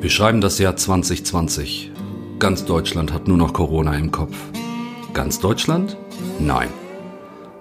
[0.00, 1.90] Wir schreiben das Jahr 2020.
[2.38, 4.36] Ganz Deutschland hat nur noch Corona im Kopf.
[5.12, 5.96] Ganz Deutschland?
[6.38, 6.68] Nein.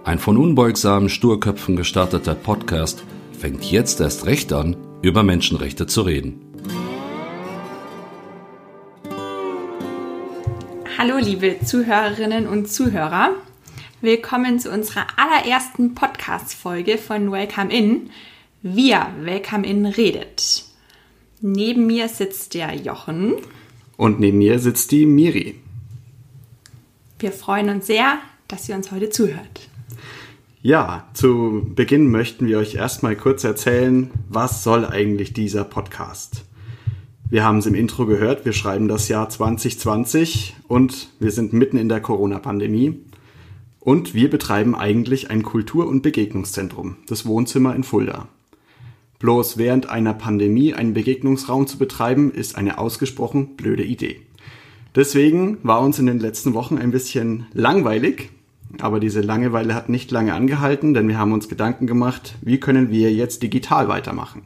[0.03, 6.39] Ein von unbeugsamen Sturköpfen gestarteter Podcast fängt jetzt erst recht an, über Menschenrechte zu reden.
[10.95, 13.31] Hallo liebe Zuhörerinnen und Zuhörer.
[14.01, 18.11] Willkommen zu unserer allerersten Podcast-Folge von Welcome In.
[18.61, 20.66] Wir, Welcome In, redet.
[21.41, 23.35] Neben mir sitzt der Jochen.
[23.95, 25.55] Und neben mir sitzt die Miri.
[27.19, 29.69] Wir freuen uns sehr, dass ihr uns heute zuhört.
[30.61, 36.43] Ja, zu Beginn möchten wir euch erstmal kurz erzählen, was soll eigentlich dieser Podcast?
[37.29, 41.77] Wir haben es im Intro gehört, wir schreiben das Jahr 2020 und wir sind mitten
[41.77, 43.03] in der Corona-Pandemie.
[43.79, 48.27] Und wir betreiben eigentlich ein Kultur- und Begegnungszentrum, das Wohnzimmer in Fulda.
[49.19, 54.21] Bloß während einer Pandemie einen Begegnungsraum zu betreiben, ist eine ausgesprochen blöde Idee.
[54.95, 58.29] Deswegen war uns in den letzten Wochen ein bisschen langweilig,
[58.79, 62.91] aber diese Langeweile hat nicht lange angehalten, denn wir haben uns Gedanken gemacht, wie können
[62.91, 64.43] wir jetzt digital weitermachen.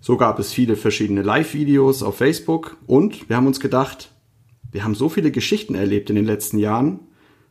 [0.00, 4.12] So gab es viele verschiedene Live-Videos auf Facebook und wir haben uns gedacht,
[4.72, 7.00] wir haben so viele Geschichten erlebt in den letzten Jahren,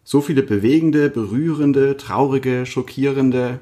[0.04, 3.60] so viele bewegende, berührende, traurige, schockierende,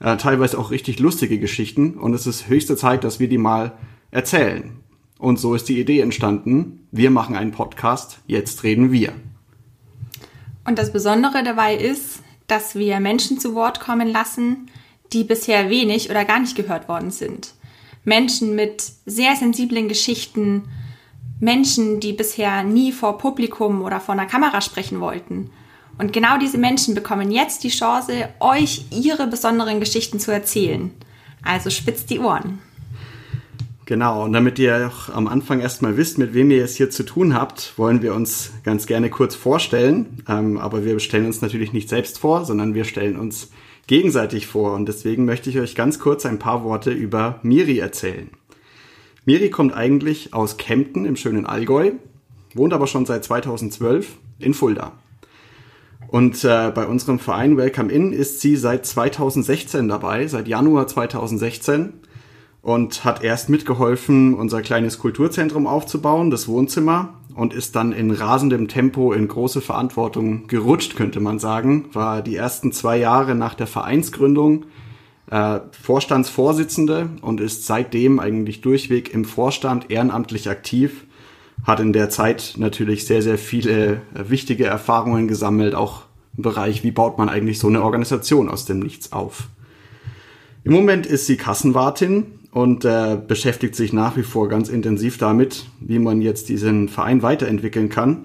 [0.00, 3.72] äh, teilweise auch richtig lustige Geschichten und es ist höchste Zeit, dass wir die mal
[4.10, 4.78] erzählen.
[5.18, 9.12] Und so ist die Idee entstanden, wir machen einen Podcast, jetzt reden wir.
[10.64, 14.70] Und das Besondere dabei ist, dass wir Menschen zu Wort kommen lassen,
[15.12, 17.54] die bisher wenig oder gar nicht gehört worden sind.
[18.04, 20.64] Menschen mit sehr sensiblen Geschichten,
[21.40, 25.50] Menschen, die bisher nie vor Publikum oder vor einer Kamera sprechen wollten.
[25.98, 30.92] Und genau diese Menschen bekommen jetzt die Chance, euch ihre besonderen Geschichten zu erzählen.
[31.42, 32.60] Also spitzt die Ohren.
[33.84, 37.04] Genau, und damit ihr auch am Anfang erstmal wisst, mit wem ihr es hier zu
[37.04, 40.22] tun habt, wollen wir uns ganz gerne kurz vorstellen.
[40.28, 43.50] Ähm, aber wir stellen uns natürlich nicht selbst vor, sondern wir stellen uns
[43.86, 44.74] gegenseitig vor.
[44.74, 48.28] Und deswegen möchte ich euch ganz kurz ein paar Worte über Miri erzählen.
[49.24, 51.92] Miri kommt eigentlich aus Kempten im schönen Allgäu,
[52.54, 54.92] wohnt aber schon seit 2012 in Fulda.
[56.08, 61.92] Und äh, bei unserem Verein Welcome In ist sie seit 2016 dabei, seit Januar 2016
[62.62, 68.66] und hat erst mitgeholfen, unser kleines Kulturzentrum aufzubauen, das Wohnzimmer, und ist dann in rasendem
[68.66, 71.84] Tempo in große Verantwortung gerutscht, könnte man sagen.
[71.92, 74.64] War die ersten zwei Jahre nach der Vereinsgründung
[75.30, 81.06] äh, Vorstandsvorsitzende und ist seitdem eigentlich durchweg im Vorstand ehrenamtlich aktiv
[81.64, 86.02] hat in der Zeit natürlich sehr, sehr viele äh, wichtige Erfahrungen gesammelt, auch
[86.36, 89.48] im Bereich, wie baut man eigentlich so eine Organisation aus dem Nichts auf.
[90.64, 95.66] Im Moment ist sie Kassenwartin und äh, beschäftigt sich nach wie vor ganz intensiv damit,
[95.80, 98.24] wie man jetzt diesen Verein weiterentwickeln kann.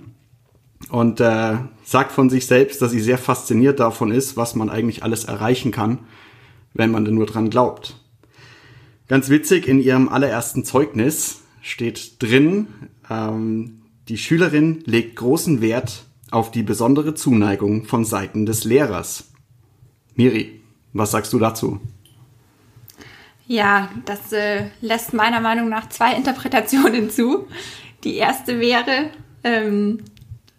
[0.89, 5.03] Und äh, sagt von sich selbst, dass sie sehr fasziniert davon ist, was man eigentlich
[5.03, 5.99] alles erreichen kann,
[6.73, 7.95] wenn man denn nur dran glaubt.
[9.07, 12.67] Ganz witzig, in ihrem allerersten Zeugnis steht drin,
[13.09, 19.31] ähm, die Schülerin legt großen Wert auf die besondere Zuneigung von Seiten des Lehrers.
[20.15, 20.61] Miri,
[20.93, 21.79] was sagst du dazu?
[23.47, 27.47] Ja, das äh, lässt meiner Meinung nach zwei Interpretationen zu.
[28.03, 29.09] Die erste wäre,
[29.43, 29.99] ähm,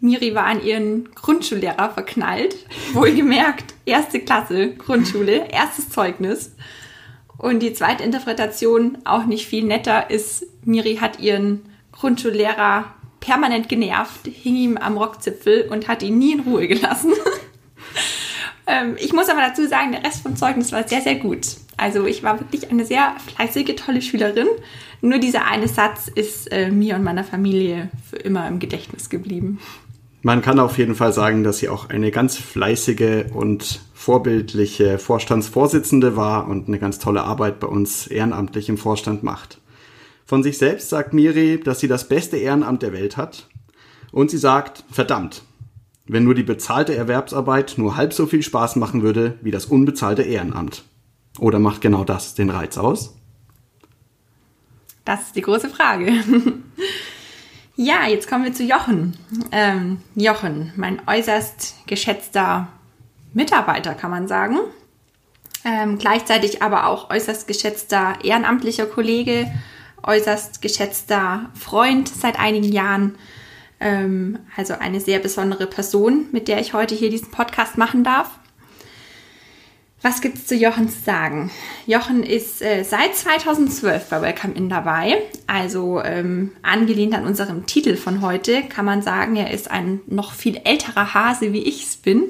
[0.00, 2.54] Miri war an ihren Grundschullehrer verknallt.
[2.92, 6.54] Wohlgemerkt, erste Klasse, Grundschule, erstes Zeugnis.
[7.36, 11.62] Und die zweite Interpretation, auch nicht viel netter, ist, Miri hat ihren
[11.94, 17.12] Grundschullehrer permanent genervt, hing ihm am Rockzipfel und hat ihn nie in Ruhe gelassen.
[18.66, 21.46] ähm, ich muss aber dazu sagen, der Rest vom Zeugnis war sehr, sehr gut.
[21.76, 24.46] Also ich war wirklich eine sehr fleißige, tolle Schülerin.
[25.00, 29.58] Nur dieser eine Satz ist äh, mir und meiner Familie für immer im Gedächtnis geblieben.
[30.22, 36.16] Man kann auf jeden Fall sagen, dass sie auch eine ganz fleißige und vorbildliche Vorstandsvorsitzende
[36.16, 39.58] war und eine ganz tolle Arbeit bei uns ehrenamtlich im Vorstand macht.
[40.26, 43.48] Von sich selbst sagt Miri, dass sie das beste Ehrenamt der Welt hat.
[44.10, 45.42] Und sie sagt, verdammt,
[46.06, 50.22] wenn nur die bezahlte Erwerbsarbeit nur halb so viel Spaß machen würde wie das unbezahlte
[50.22, 50.84] Ehrenamt.
[51.38, 53.16] Oder macht genau das den Reiz aus?
[55.04, 56.12] Das ist die große Frage.
[57.76, 59.16] ja, jetzt kommen wir zu Jochen.
[59.52, 62.68] Ähm, Jochen, mein äußerst geschätzter
[63.34, 64.58] Mitarbeiter, kann man sagen.
[65.64, 69.50] Ähm, gleichzeitig aber auch äußerst geschätzter ehrenamtlicher Kollege
[70.04, 73.16] äußerst geschätzter Freund seit einigen Jahren.
[73.80, 78.30] Ähm, also eine sehr besondere Person, mit der ich heute hier diesen Podcast machen darf.
[80.04, 81.50] Was gibt es zu Jochen zu sagen?
[81.86, 85.22] Jochen ist äh, seit 2012 bei Welcome In dabei.
[85.46, 90.32] Also ähm, angelehnt an unserem Titel von heute kann man sagen, er ist ein noch
[90.34, 92.24] viel älterer Hase, wie ich es bin.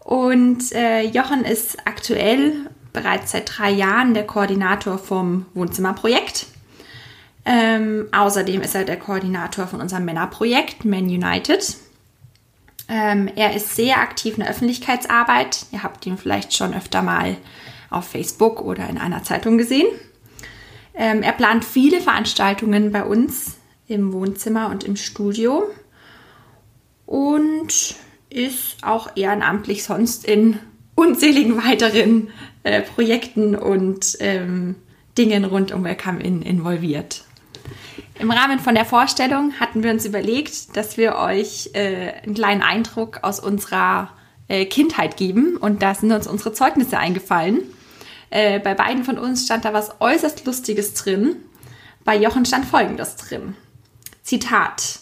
[0.00, 2.52] Und äh, Jochen ist aktuell
[2.92, 6.46] bereits seit drei Jahren der Koordinator vom Wohnzimmerprojekt.
[7.48, 11.76] Ähm, außerdem ist er der Koordinator von unserem Männerprojekt Men United.
[12.88, 15.66] Ähm, er ist sehr aktiv in der Öffentlichkeitsarbeit.
[15.70, 17.36] Ihr habt ihn vielleicht schon öfter mal
[17.88, 19.86] auf Facebook oder in einer Zeitung gesehen.
[20.94, 25.68] Ähm, er plant viele Veranstaltungen bei uns im Wohnzimmer und im Studio
[27.06, 27.94] und
[28.28, 30.58] ist auch ehrenamtlich sonst in
[30.96, 32.30] unzähligen weiteren
[32.64, 34.74] äh, Projekten und ähm,
[35.16, 37.25] Dingen rund um Welcome In involviert.
[38.18, 42.62] Im Rahmen von der Vorstellung hatten wir uns überlegt, dass wir euch äh, einen kleinen
[42.62, 44.10] Eindruck aus unserer
[44.48, 47.62] äh, Kindheit geben und da sind uns unsere Zeugnisse eingefallen.
[48.30, 51.36] Äh, bei beiden von uns stand da was äußerst Lustiges drin.
[52.04, 53.54] Bei Jochen stand Folgendes drin.
[54.22, 55.00] Zitat.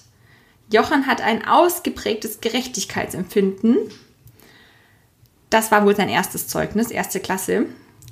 [0.72, 3.76] Jochen hat ein ausgeprägtes Gerechtigkeitsempfinden.
[5.50, 7.66] Das war wohl sein erstes Zeugnis, erste Klasse.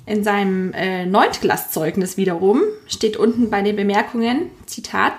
[0.05, 5.13] In seinem äh, Neuntklasszeugnis wiederum steht unten bei den Bemerkungen, Zitat,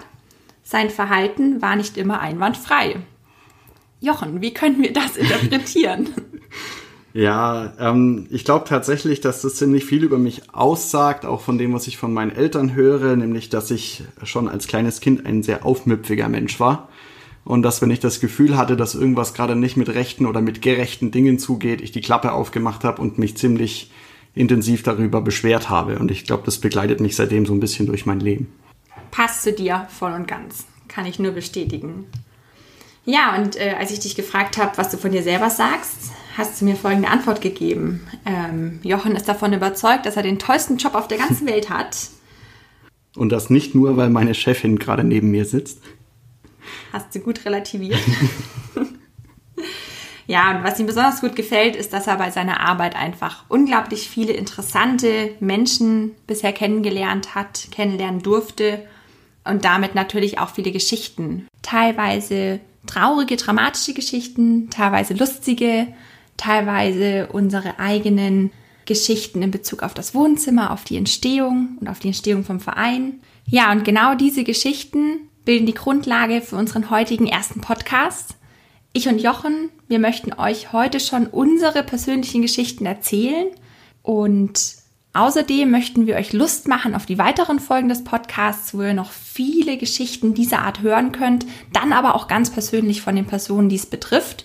[0.62, 2.96] sein Verhalten war nicht immer einwandfrei.
[4.00, 6.08] Jochen, wie können wir das interpretieren?
[7.16, 11.72] Ja, ähm, ich glaube tatsächlich, dass das ziemlich viel über mich aussagt, auch von dem,
[11.72, 15.64] was ich von meinen Eltern höre, nämlich, dass ich schon als kleines Kind ein sehr
[15.64, 16.88] aufmüpfiger Mensch war.
[17.44, 20.60] Und dass, wenn ich das Gefühl hatte, dass irgendwas gerade nicht mit rechten oder mit
[20.60, 23.92] gerechten Dingen zugeht, ich die Klappe aufgemacht habe und mich ziemlich
[24.34, 25.98] intensiv darüber beschwert habe.
[25.98, 28.52] Und ich glaube, das begleitet mich seitdem so ein bisschen durch mein Leben.
[29.10, 30.66] Passt zu dir voll und ganz.
[30.88, 32.06] Kann ich nur bestätigen.
[33.04, 36.60] Ja, und äh, als ich dich gefragt habe, was du von dir selber sagst, hast
[36.60, 38.00] du mir folgende Antwort gegeben.
[38.24, 41.96] Ähm, Jochen ist davon überzeugt, dass er den tollsten Job auf der ganzen Welt hat.
[43.14, 45.78] Und das nicht nur, weil meine Chefin gerade neben mir sitzt.
[46.92, 48.00] Hast du gut relativiert.
[50.26, 54.08] Ja, und was ihm besonders gut gefällt, ist, dass er bei seiner Arbeit einfach unglaublich
[54.08, 58.86] viele interessante Menschen bisher kennengelernt hat, kennenlernen durfte
[59.44, 61.46] und damit natürlich auch viele Geschichten.
[61.62, 65.88] Teilweise traurige, dramatische Geschichten, teilweise lustige,
[66.36, 68.50] teilweise unsere eigenen
[68.86, 73.20] Geschichten in Bezug auf das Wohnzimmer, auf die Entstehung und auf die Entstehung vom Verein.
[73.46, 78.36] Ja, und genau diese Geschichten bilden die Grundlage für unseren heutigen ersten Podcast.
[78.92, 83.48] Ich und Jochen, wir möchten euch heute schon unsere persönlichen Geschichten erzählen
[84.02, 84.76] und
[85.12, 89.12] außerdem möchten wir euch Lust machen auf die weiteren Folgen des Podcasts, wo ihr noch
[89.12, 93.76] viele Geschichten dieser Art hören könnt, dann aber auch ganz persönlich von den Personen, die
[93.76, 94.44] es betrifft,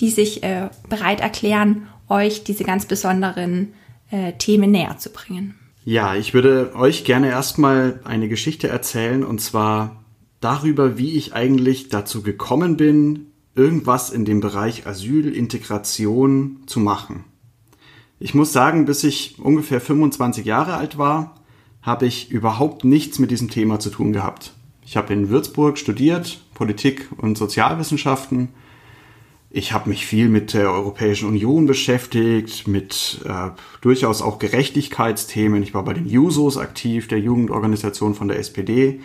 [0.00, 3.74] die sich äh, bereit erklären, euch diese ganz besonderen
[4.10, 5.54] äh, Themen näher zu bringen.
[5.84, 10.04] Ja, ich würde euch gerne erstmal eine Geschichte erzählen und zwar
[10.40, 17.24] darüber, wie ich eigentlich dazu gekommen bin, irgendwas in dem Bereich Asyl, Integration zu machen.
[18.18, 21.34] Ich muss sagen, bis ich ungefähr 25 Jahre alt war,
[21.82, 24.52] habe ich überhaupt nichts mit diesem Thema zu tun gehabt.
[24.86, 28.48] Ich habe in Würzburg studiert, Politik und Sozialwissenschaften.
[29.50, 33.50] Ich habe mich viel mit der Europäischen Union beschäftigt, mit äh,
[33.82, 35.62] durchaus auch Gerechtigkeitsthemen.
[35.62, 39.00] Ich war bei den Jusos aktiv, der Jugendorganisation von der SPD.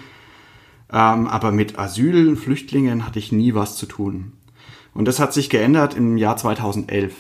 [0.91, 4.33] Ähm, aber mit Asyl, Flüchtlingen hatte ich nie was zu tun.
[4.99, 7.13] Und das hat sich geändert im Jahr 2011.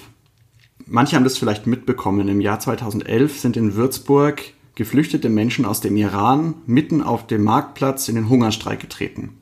[0.85, 2.27] Manche haben das vielleicht mitbekommen.
[2.27, 4.41] Im Jahr 2011 sind in Würzburg
[4.75, 9.37] geflüchtete Menschen aus dem Iran mitten auf dem Marktplatz in den Hungerstreik getreten.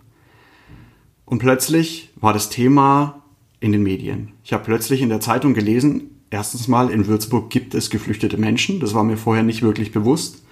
[1.25, 3.23] Und plötzlich war das Thema
[3.59, 4.33] in den Medien.
[4.43, 8.79] Ich habe plötzlich in der Zeitung gelesen, erstens mal in Würzburg gibt es geflüchtete Menschen,
[8.79, 10.43] das war mir vorher nicht wirklich bewusst.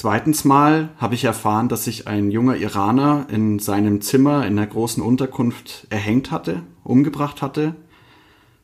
[0.00, 4.66] Zweitens mal habe ich erfahren, dass sich ein junger Iraner in seinem Zimmer in der
[4.66, 7.74] großen Unterkunft erhängt hatte, umgebracht hatte.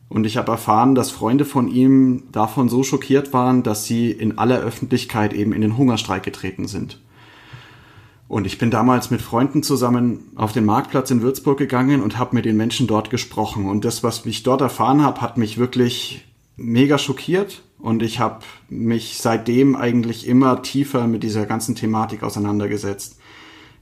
[0.08, 4.38] Und ich habe erfahren, dass Freunde von ihm davon so schockiert waren, dass sie in
[4.38, 7.02] aller Öffentlichkeit eben in den Hungerstreik getreten sind.
[8.28, 12.34] Und ich bin damals mit Freunden zusammen auf den Marktplatz in Würzburg gegangen und habe
[12.34, 13.68] mit den Menschen dort gesprochen.
[13.68, 16.24] Und das, was ich dort erfahren habe, hat mich wirklich
[16.56, 23.18] mega schockiert und ich habe mich seitdem eigentlich immer tiefer mit dieser ganzen Thematik auseinandergesetzt.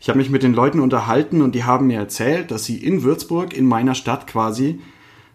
[0.01, 3.03] Ich habe mich mit den Leuten unterhalten und die haben mir erzählt, dass sie in
[3.03, 4.81] Würzburg, in meiner Stadt quasi,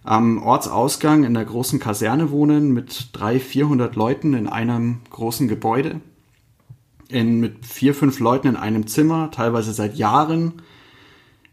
[0.04, 6.02] am Ortsausgang in der großen Kaserne wohnen mit drei, vierhundert Leuten in einem großen Gebäude,
[7.10, 10.62] in, mit vier, fünf Leuten in einem Zimmer, teilweise seit Jahren,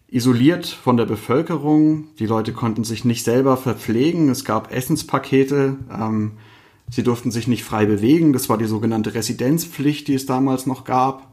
[0.09, 2.09] isoliert von der Bevölkerung.
[2.19, 4.29] Die Leute konnten sich nicht selber verpflegen.
[4.29, 5.77] Es gab Essenspakete.
[5.91, 6.33] Ähm,
[6.91, 8.33] Sie durften sich nicht frei bewegen.
[8.33, 11.33] Das war die sogenannte Residenzpflicht, die es damals noch gab.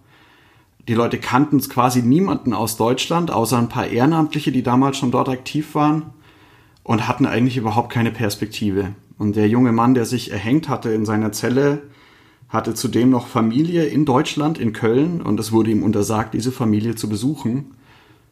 [0.87, 5.29] Die Leute kannten quasi niemanden aus Deutschland, außer ein paar Ehrenamtliche, die damals schon dort
[5.29, 6.07] aktiv waren
[6.83, 8.93] und hatten eigentlich überhaupt keine Perspektive.
[9.17, 11.83] Und der junge Mann, der sich erhängt hatte in seiner Zelle,
[12.49, 16.95] hatte zudem noch Familie in Deutschland, in Köln, und es wurde ihm untersagt, diese Familie
[16.95, 17.75] zu besuchen,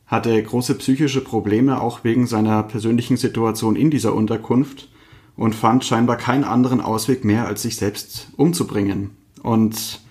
[0.05, 4.90] hatte große psychische Probleme, auch wegen seiner persönlichen Situation in dieser Unterkunft
[5.35, 9.11] und fand scheinbar keinen anderen Ausweg mehr, als sich selbst umzubringen.
[9.41, 10.01] Und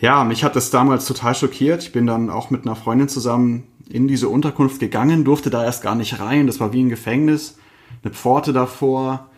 [0.00, 1.82] ja, mich hat das damals total schockiert.
[1.82, 5.82] Ich bin dann auch mit einer Freundin zusammen in diese Unterkunft gegangen, durfte da erst
[5.82, 6.46] gar nicht rein.
[6.46, 7.58] Das war wie ein Gefängnis.
[8.02, 9.28] Eine Pforte davor.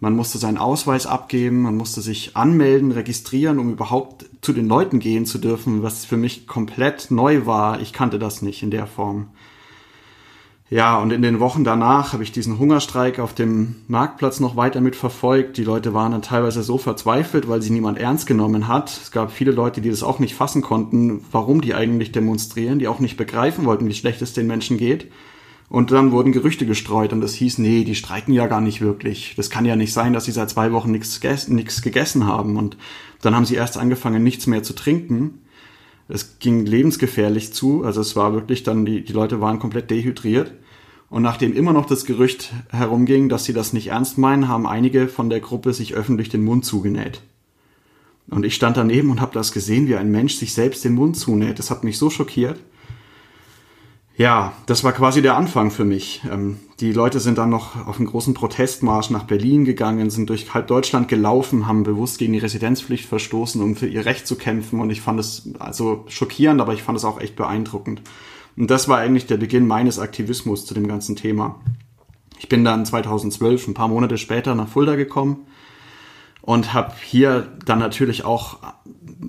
[0.00, 4.98] Man musste seinen Ausweis abgeben, man musste sich anmelden, registrieren, um überhaupt zu den Leuten
[4.98, 7.80] gehen zu dürfen, was für mich komplett neu war.
[7.80, 9.28] Ich kannte das nicht in der Form.
[10.74, 14.80] Ja, und in den Wochen danach habe ich diesen Hungerstreik auf dem Marktplatz noch weiter
[14.80, 15.56] mitverfolgt.
[15.56, 18.90] Die Leute waren dann teilweise so verzweifelt, weil sie niemand ernst genommen hat.
[18.90, 22.88] Es gab viele Leute, die das auch nicht fassen konnten, warum die eigentlich demonstrieren, die
[22.88, 25.12] auch nicht begreifen wollten, wie schlecht es den Menschen geht.
[25.68, 29.34] Und dann wurden Gerüchte gestreut und es hieß, nee, die streiken ja gar nicht wirklich.
[29.36, 32.56] Das kann ja nicht sein, dass sie seit zwei Wochen nichts, gegessen haben.
[32.56, 32.76] Und
[33.22, 35.38] dann haben sie erst angefangen, nichts mehr zu trinken
[36.08, 37.84] es ging lebensgefährlich zu.
[37.84, 40.52] Also es war wirklich dann, die, die Leute waren komplett dehydriert.
[41.14, 45.06] Und nachdem immer noch das Gerücht herumging, dass sie das nicht ernst meinen, haben einige
[45.06, 47.20] von der Gruppe sich öffentlich den Mund zugenäht.
[48.30, 51.16] Und ich stand daneben und habe das gesehen, wie ein Mensch sich selbst den Mund
[51.16, 51.60] zunäht.
[51.60, 52.58] Das hat mich so schockiert.
[54.16, 56.22] Ja, das war quasi der Anfang für mich.
[56.28, 60.52] Ähm, die Leute sind dann noch auf einen großen Protestmarsch nach Berlin gegangen, sind durch
[60.52, 64.80] halb Deutschland gelaufen, haben bewusst gegen die Residenzpflicht verstoßen, um für ihr Recht zu kämpfen.
[64.80, 68.02] Und ich fand es also schockierend, aber ich fand es auch echt beeindruckend.
[68.56, 71.60] Und das war eigentlich der Beginn meines Aktivismus zu dem ganzen Thema.
[72.38, 75.46] Ich bin dann 2012, ein paar Monate später, nach Fulda gekommen
[76.42, 78.58] und habe hier dann natürlich auch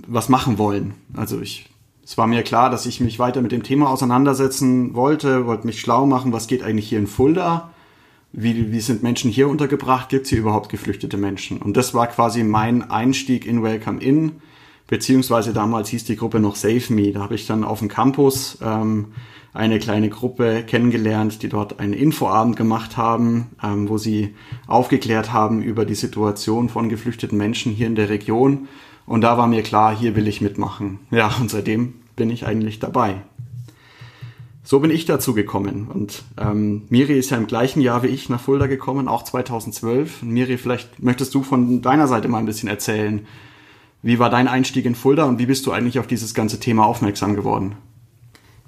[0.08, 0.96] was machen wollen.
[1.16, 1.70] Also ich
[2.06, 5.82] es war mir klar, dass ich mich weiter mit dem Thema auseinandersetzen wollte, wollte mich
[5.82, 7.72] schlau machen, was geht eigentlich hier in Fulda,
[8.32, 11.60] wie, wie sind Menschen hier untergebracht, gibt es hier überhaupt geflüchtete Menschen?
[11.60, 14.34] Und das war quasi mein Einstieg in Welcome In,
[14.88, 17.12] beziehungsweise damals hieß die Gruppe noch Save Me.
[17.12, 19.08] Da habe ich dann auf dem Campus ähm,
[19.54, 24.36] eine kleine Gruppe kennengelernt, die dort einen Infoabend gemacht haben, ähm, wo sie
[24.68, 28.68] aufgeklärt haben über die Situation von geflüchteten Menschen hier in der Region
[29.06, 31.00] und da war mir klar, hier will ich mitmachen.
[31.12, 33.22] Ja, und seitdem bin ich eigentlich dabei.
[34.64, 35.88] So bin ich dazu gekommen.
[35.94, 40.24] Und ähm, Miri ist ja im gleichen Jahr wie ich nach Fulda gekommen, auch 2012.
[40.24, 43.28] Und Miri, vielleicht möchtest du von deiner Seite mal ein bisschen erzählen.
[44.06, 46.86] Wie war dein Einstieg in Fulda und wie bist du eigentlich auf dieses ganze Thema
[46.86, 47.76] aufmerksam geworden?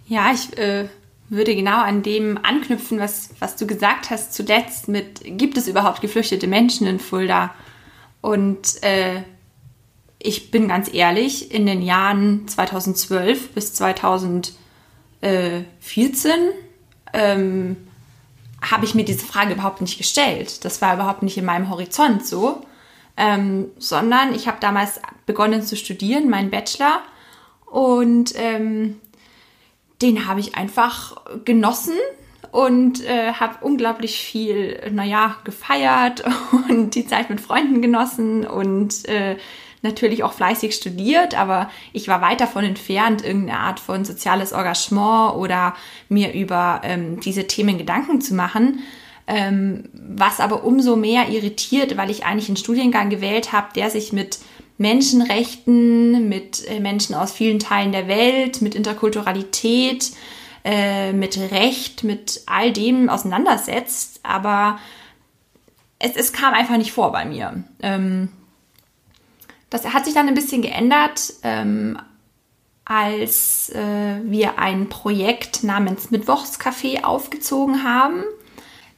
[0.08, 0.90] Ja, ich äh,
[1.30, 6.02] würde genau an dem anknüpfen, was, was du gesagt hast zuletzt mit, gibt es überhaupt
[6.02, 7.54] geflüchtete Menschen in Fulda?
[8.20, 9.22] Und äh,
[10.18, 14.56] ich bin ganz ehrlich, in den Jahren 2012 bis 2014
[17.14, 17.78] ähm,
[18.60, 20.66] habe ich mir diese Frage überhaupt nicht gestellt.
[20.66, 22.66] Das war überhaupt nicht in meinem Horizont so,
[23.18, 27.02] ähm, sondern ich habe damals begonnen zu studieren, meinen Bachelor,
[27.68, 29.00] und ähm,
[30.02, 31.96] den habe ich einfach genossen
[32.52, 36.24] und äh, habe unglaublich viel, naja, gefeiert
[36.70, 39.38] und die Zeit mit Freunden genossen und äh,
[39.82, 45.36] natürlich auch fleißig studiert, aber ich war weit davon entfernt, irgendeine Art von soziales Engagement
[45.36, 45.76] oder
[46.10, 48.80] mir über ähm, diese Themen Gedanken zu machen.
[49.28, 54.14] Ähm, was aber umso mehr irritiert, weil ich eigentlich einen Studiengang gewählt habe, der sich
[54.14, 54.40] mit
[54.78, 60.12] Menschenrechten, mit äh, Menschen aus vielen Teilen der Welt, mit Interkulturalität,
[60.64, 64.20] äh, mit Recht, mit all dem auseinandersetzt.
[64.24, 64.80] Aber
[66.00, 67.64] es, es kam einfach nicht vor bei mir.
[67.82, 68.30] Ähm,
[69.70, 72.00] das hat sich dann ein bisschen geändert, ähm,
[72.86, 78.24] als äh, wir ein Projekt namens Mittwochscafé aufgezogen haben.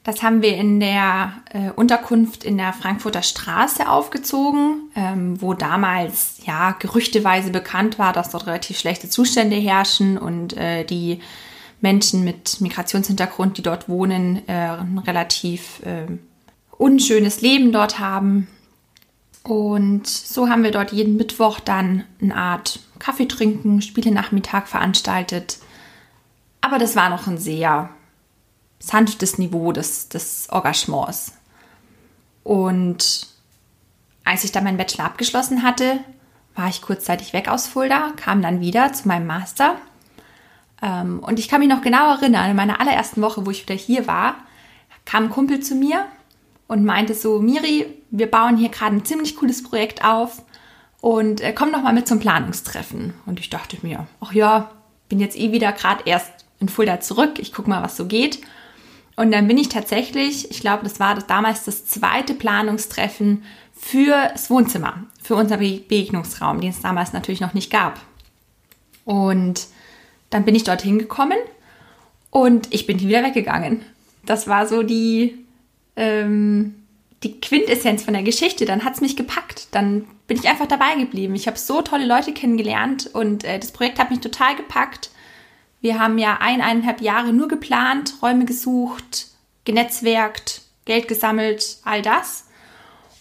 [0.04, 6.40] Das haben wir in der äh, Unterkunft in der Frankfurter Straße aufgezogen, ähm, wo damals
[6.46, 11.20] ja gerüchteweise bekannt war, dass dort relativ schlechte Zustände herrschen und äh, die
[11.82, 16.08] Menschen mit Migrationshintergrund, die dort wohnen, äh, ein relativ äh,
[16.78, 18.48] unschönes Leben dort haben.
[19.44, 25.58] Und so haben wir dort jeden Mittwoch dann eine Art Kaffee trinken, Spielenachmittag veranstaltet.
[26.62, 27.90] Aber das war noch ein sehr
[28.80, 31.34] sanftes Niveau des, des Engagements.
[32.44, 33.28] Und
[34.24, 36.00] als ich dann meinen Bachelor abgeschlossen hatte,
[36.56, 39.76] war ich kurzzeitig weg aus Fulda, kam dann wieder zu meinem Master.
[40.82, 43.76] Ähm, und ich kann mich noch genau erinnern, in meiner allerersten Woche, wo ich wieder
[43.76, 44.36] hier war,
[45.06, 46.06] kam ein Kumpel zu mir
[46.68, 50.44] und meinte so, Miri, wir bauen hier gerade ein ziemlich cooles Projekt auf
[51.02, 53.14] und äh, komm doch mal mit zum Planungstreffen.
[53.26, 54.72] Und ich dachte mir, ach ja,
[55.08, 58.42] bin jetzt eh wieder gerade erst in Fulda zurück, ich guck mal, was so geht.
[59.20, 63.44] Und dann bin ich tatsächlich, ich glaube, das war das, damals das zweite Planungstreffen
[63.76, 68.00] für das Wohnzimmer, für unser Begegnungsraum, den es damals natürlich noch nicht gab.
[69.04, 69.68] Und
[70.30, 71.38] dann bin ich dorthin gekommen
[72.30, 73.82] und ich bin wieder weggegangen.
[74.26, 75.38] Das war so die,
[75.98, 76.76] ähm,
[77.22, 78.64] die Quintessenz von der Geschichte.
[78.64, 79.68] Dann hat es mich gepackt.
[79.72, 81.36] Dann bin ich einfach dabei geblieben.
[81.36, 85.10] Ich habe so tolle Leute kennengelernt und äh, das Projekt hat mich total gepackt.
[85.82, 89.28] Wir haben ja eineinhalb Jahre nur geplant, Räume gesucht,
[89.66, 92.48] genetzwerkt, Geld gesammelt, all das.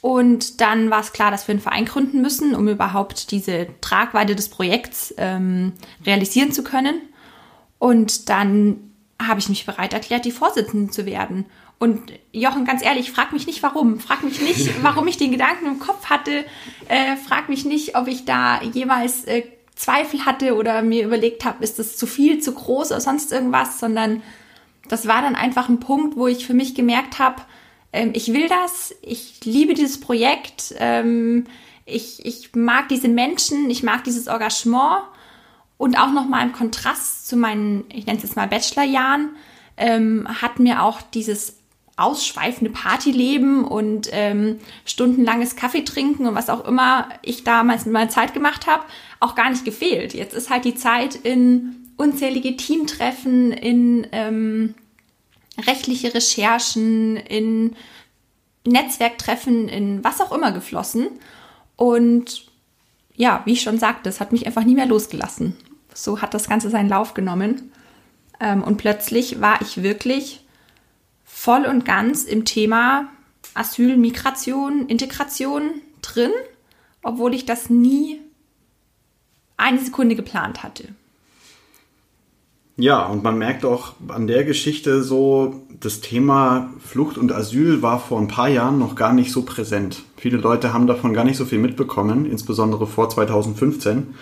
[0.01, 4.37] Und dann war es klar, dass wir einen Verein gründen müssen, um überhaupt diese Tragweite
[4.37, 5.73] des Projekts ähm,
[6.07, 7.01] realisieren zu können.
[7.79, 11.47] Und dann habe ich mich bereit erklärt, die Vorsitzende zu werden.
[11.79, 14.01] Und Jochen, ganz ehrlich, frag mich nicht warum.
[14.01, 16.45] Frag mich nicht, warum ich den Gedanken im Kopf hatte.
[16.89, 19.43] Äh, frag mich nicht, ob ich da jemals äh,
[19.79, 23.79] Zweifel hatte oder mir überlegt habe, ist das zu viel, zu groß oder sonst irgendwas,
[23.79, 24.23] sondern
[24.89, 27.43] das war dann einfach ein Punkt, wo ich für mich gemerkt habe,
[27.93, 31.45] ähm, ich will das, ich liebe dieses Projekt, ähm,
[31.87, 35.05] ich, ich mag diese Menschen, ich mag dieses Engagement
[35.77, 39.37] und auch nochmal im Kontrast zu meinen, ich nenne es jetzt mal Bachelorjahren,
[39.77, 41.57] ähm, hat mir auch dieses
[41.99, 48.09] ausschweifende Partyleben und ähm, stundenlanges Kaffee trinken und was auch immer ich damals in meiner
[48.09, 48.85] Zeit gemacht habe,
[49.21, 50.15] auch gar nicht gefehlt.
[50.15, 54.75] Jetzt ist halt die Zeit in unzählige Teamtreffen, in ähm,
[55.67, 57.75] rechtliche Recherchen, in
[58.65, 61.09] Netzwerktreffen, in was auch immer geflossen.
[61.77, 62.47] Und
[63.17, 65.57] ja, wie ich schon sagte, es hat mich einfach nie mehr losgelassen.
[65.93, 67.73] So hat das Ganze seinen Lauf genommen.
[68.41, 70.45] Ähm, und plötzlich war ich wirklich
[71.49, 73.09] voll und ganz im Thema
[73.55, 76.31] Asyl, Migration, Integration drin,
[77.03, 78.21] obwohl ich das nie
[79.57, 80.89] eine Sekunde geplant hatte.
[82.77, 87.99] Ja, und man merkt auch an der Geschichte so, das Thema Flucht und Asyl war
[87.99, 90.03] vor ein paar Jahren noch gar nicht so präsent.
[90.19, 94.15] Viele Leute haben davon gar nicht so viel mitbekommen, insbesondere vor 2015.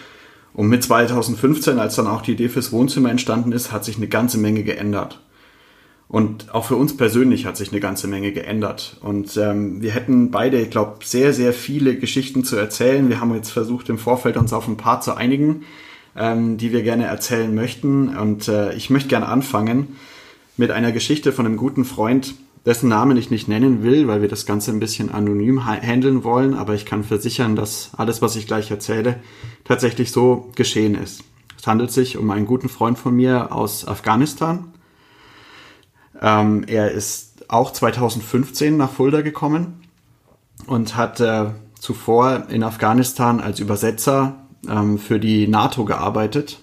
[0.54, 4.06] Und mit 2015, als dann auch die Idee fürs Wohnzimmer entstanden ist, hat sich eine
[4.06, 5.18] ganze Menge geändert.
[6.08, 8.96] Und auch für uns persönlich hat sich eine ganze Menge geändert.
[9.00, 13.08] Und ähm, wir hätten beide, ich glaube, sehr, sehr viele Geschichten zu erzählen.
[13.08, 15.64] Wir haben jetzt versucht, im Vorfeld uns auf ein paar zu einigen,
[16.16, 18.16] ähm, die wir gerne erzählen möchten.
[18.16, 19.96] Und äh, ich möchte gerne anfangen
[20.56, 24.28] mit einer Geschichte von einem guten Freund, dessen Namen ich nicht nennen will, weil wir
[24.28, 26.54] das Ganze ein bisschen anonym handeln wollen.
[26.54, 29.16] Aber ich kann versichern, dass alles, was ich gleich erzähle,
[29.64, 31.24] tatsächlich so geschehen ist.
[31.58, 34.72] Es handelt sich um einen guten Freund von mir aus Afghanistan
[36.20, 39.82] ähm, er ist auch 2015 nach Fulda gekommen
[40.66, 41.46] und hat äh,
[41.78, 46.60] zuvor in Afghanistan als Übersetzer ähm, für die NATO gearbeitet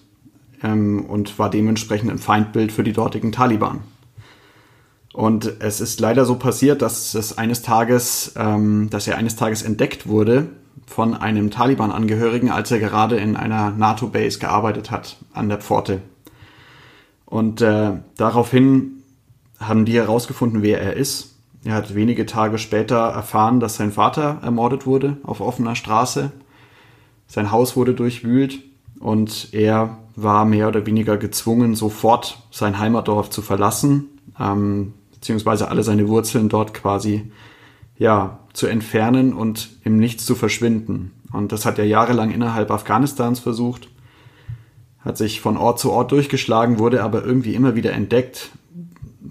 [0.61, 3.81] ähm, und war dementsprechend ein Feindbild für die dortigen Taliban.
[5.13, 9.61] Und es ist leider so passiert, dass es eines Tages, ähm, dass er eines Tages
[9.61, 10.49] entdeckt wurde
[10.87, 16.01] von einem Taliban-Angehörigen, als er gerade in einer NATO-Base gearbeitet hat an der Pforte.
[17.25, 19.02] Und äh, daraufhin
[19.67, 21.35] haben die herausgefunden, wer er ist.
[21.65, 26.31] Er hat wenige Tage später erfahren, dass sein Vater ermordet wurde auf offener Straße.
[27.27, 28.59] Sein Haus wurde durchwühlt
[28.99, 35.83] und er war mehr oder weniger gezwungen, sofort sein Heimatdorf zu verlassen, ähm, beziehungsweise alle
[35.83, 37.31] seine Wurzeln dort quasi
[37.97, 41.11] ja, zu entfernen und im Nichts zu verschwinden.
[41.31, 43.89] Und das hat er jahrelang innerhalb Afghanistans versucht,
[44.99, 48.51] hat sich von Ort zu Ort durchgeschlagen, wurde aber irgendwie immer wieder entdeckt,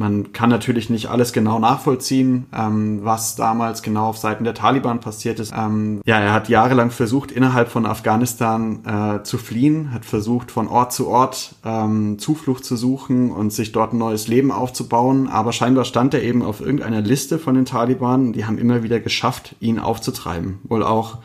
[0.03, 4.99] man kann natürlich nicht alles genau nachvollziehen, ähm, was damals genau auf Seiten der Taliban
[4.99, 5.53] passiert ist.
[5.57, 10.67] Ähm, ja, er hat jahrelang versucht, innerhalb von Afghanistan äh, zu fliehen, hat versucht, von
[10.67, 15.29] Ort zu Ort ähm, Zuflucht zu suchen und sich dort ein neues Leben aufzubauen.
[15.29, 18.33] Aber scheinbar stand er eben auf irgendeiner Liste von den Taliban.
[18.33, 20.59] Die haben immer wieder geschafft, ihn aufzutreiben.
[20.65, 21.19] Wohl auch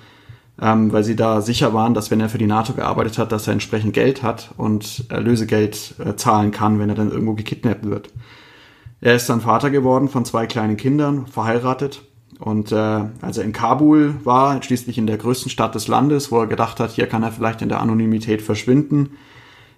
[0.61, 3.47] ähm, weil sie da sicher waren, dass wenn er für die NATO gearbeitet hat, dass
[3.47, 8.09] er entsprechend Geld hat und Lösegeld äh, zahlen kann, wenn er dann irgendwo gekidnappt wird.
[8.99, 12.01] Er ist dann Vater geworden von zwei kleinen Kindern, verheiratet.
[12.39, 16.39] Und äh, als er in Kabul war, schließlich in der größten Stadt des Landes, wo
[16.39, 19.11] er gedacht hat, hier kann er vielleicht in der Anonymität verschwinden,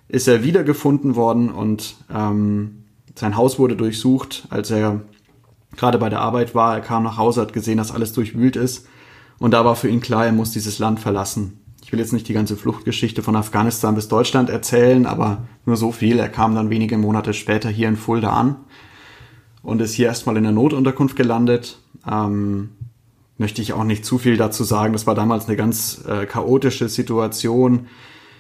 [0.08, 2.84] ist er wiedergefunden worden und ähm,
[3.16, 5.02] sein Haus wurde durchsucht, als er
[5.76, 6.76] gerade bei der Arbeit war.
[6.76, 8.88] Er kam nach Hause, hat gesehen, dass alles durchwühlt ist.
[9.38, 11.62] Und da war für ihn klar, er muss dieses Land verlassen.
[11.84, 15.92] Ich will jetzt nicht die ganze Fluchtgeschichte von Afghanistan bis Deutschland erzählen, aber nur so
[15.92, 16.20] viel.
[16.20, 18.58] Er kam dann wenige Monate später hier in Fulda an
[19.64, 21.80] und ist hier erstmal in der Notunterkunft gelandet.
[22.10, 22.70] Ähm,
[23.38, 24.94] möchte ich auch nicht zu viel dazu sagen.
[24.94, 27.88] Das war damals eine ganz äh, chaotische Situation.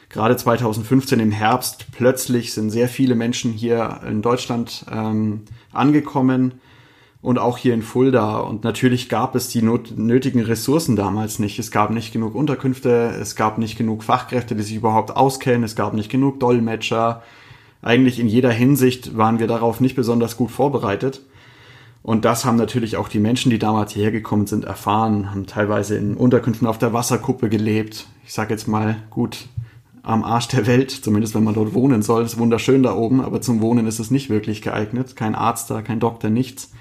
[0.09, 6.53] Gerade 2015 im Herbst plötzlich sind sehr viele Menschen hier in Deutschland ähm, angekommen
[7.21, 8.39] und auch hier in Fulda.
[8.39, 11.59] Und natürlich gab es die not nötigen Ressourcen damals nicht.
[11.59, 15.75] Es gab nicht genug Unterkünfte, es gab nicht genug Fachkräfte, die sich überhaupt auskennen, es
[15.75, 17.21] gab nicht genug Dolmetscher.
[17.81, 21.21] Eigentlich in jeder Hinsicht waren wir darauf nicht besonders gut vorbereitet.
[22.01, 25.97] Und das haben natürlich auch die Menschen, die damals hierher gekommen sind, erfahren, haben teilweise
[25.97, 28.07] in Unterkünften auf der Wasserkuppe gelebt.
[28.25, 29.47] Ich sage jetzt mal gut
[30.01, 32.23] am Arsch der Welt, zumindest wenn man dort wohnen soll.
[32.23, 35.15] Es ist wunderschön da oben, aber zum Wohnen ist es nicht wirklich geeignet.
[35.15, 36.71] Kein Arzt da, kein Doktor, nichts.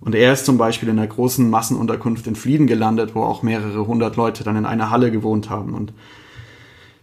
[0.00, 3.86] Und er ist zum Beispiel in einer großen Massenunterkunft in Flieden gelandet, wo auch mehrere
[3.86, 5.74] hundert Leute dann in einer Halle gewohnt haben.
[5.74, 5.92] Und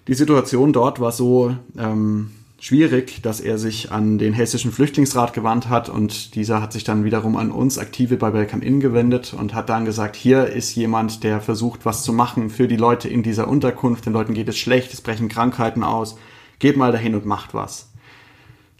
[0.07, 5.69] die Situation dort war so, ähm, schwierig, dass er sich an den Hessischen Flüchtlingsrat gewandt
[5.69, 9.53] hat und dieser hat sich dann wiederum an uns Aktive bei Welcome In gewendet und
[9.53, 13.23] hat dann gesagt, hier ist jemand, der versucht, was zu machen für die Leute in
[13.23, 14.05] dieser Unterkunft.
[14.05, 16.17] Den Leuten geht es schlecht, es brechen Krankheiten aus.
[16.59, 17.89] Geht mal dahin und macht was.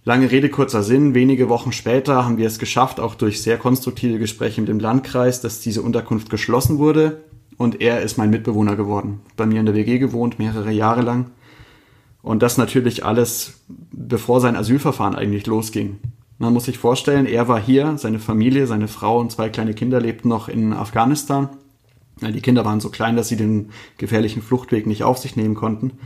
[0.08, 1.16] Lange Rede, kurzer Sinn.
[1.16, 5.42] Wenige Wochen später haben wir es geschafft, auch durch sehr konstruktive Gespräche mit dem Landkreis,
[5.42, 7.24] dass diese Unterkunft geschlossen wurde.
[7.58, 9.22] Und er ist mein Mitbewohner geworden.
[9.36, 11.32] Bei mir in der WG gewohnt, mehrere Jahre lang.
[12.26, 16.00] Und das natürlich alles, bevor sein Asylverfahren eigentlich losging.
[16.40, 20.02] Man muss sich vorstellen, er war hier, seine Familie, seine Frau und zwei kleine Kinder
[20.02, 21.50] lebten noch in Afghanistan.
[22.22, 26.00] Die Kinder waren so klein, dass sie den gefährlichen Fluchtweg nicht auf sich nehmen konnten.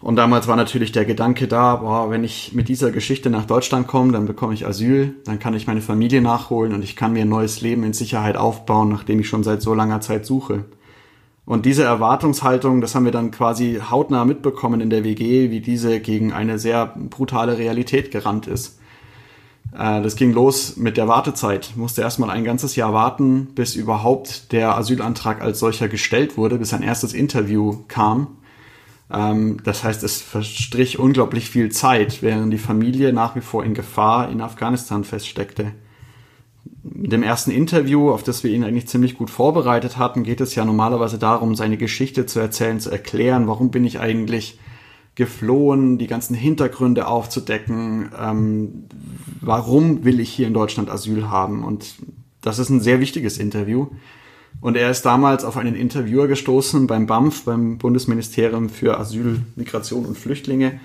[0.00, 3.86] Und damals war natürlich der Gedanke da, boah, wenn ich mit dieser Geschichte nach Deutschland
[3.86, 7.22] komme, dann bekomme ich Asyl, dann kann ich meine Familie nachholen und ich kann mir
[7.22, 10.66] ein neues Leben in Sicherheit aufbauen, nachdem ich schon seit so langer Zeit suche.
[11.44, 15.98] Und diese Erwartungshaltung, das haben wir dann quasi hautnah mitbekommen in der WG, wie diese
[16.00, 18.78] gegen eine sehr brutale Realität gerannt ist.
[19.72, 21.72] Äh, das ging los mit der Wartezeit.
[21.74, 26.74] Musste erstmal ein ganzes Jahr warten, bis überhaupt der Asylantrag als solcher gestellt wurde, bis
[26.74, 28.36] ein erstes Interview kam.
[29.10, 33.74] Ähm, das heißt, es verstrich unglaublich viel Zeit, während die Familie nach wie vor in
[33.74, 35.72] Gefahr in Afghanistan feststeckte
[36.64, 40.64] dem ersten Interview, auf das wir ihn eigentlich ziemlich gut vorbereitet hatten, geht es ja
[40.64, 44.58] normalerweise darum, seine Geschichte zu erzählen, zu erklären, warum bin ich eigentlich
[45.14, 48.84] geflohen, die ganzen Hintergründe aufzudecken, ähm,
[49.40, 51.64] warum will ich hier in Deutschland Asyl haben.
[51.64, 51.96] Und
[52.40, 53.88] das ist ein sehr wichtiges Interview.
[54.60, 60.06] Und er ist damals auf einen Interviewer gestoßen beim BAMF, beim Bundesministerium für Asyl, Migration
[60.06, 60.80] und Flüchtlinge,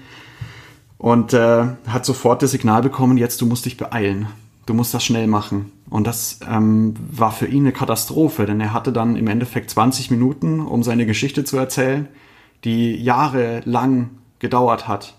[0.97, 4.27] und äh, hat sofort das Signal bekommen, jetzt du musst dich beeilen
[4.67, 5.71] du musst das schnell machen.
[5.89, 10.11] Und das ähm, war für ihn eine Katastrophe, denn er hatte dann im Endeffekt 20
[10.11, 12.07] Minuten, um seine Geschichte zu erzählen,
[12.63, 15.15] die jahrelang gedauert hat.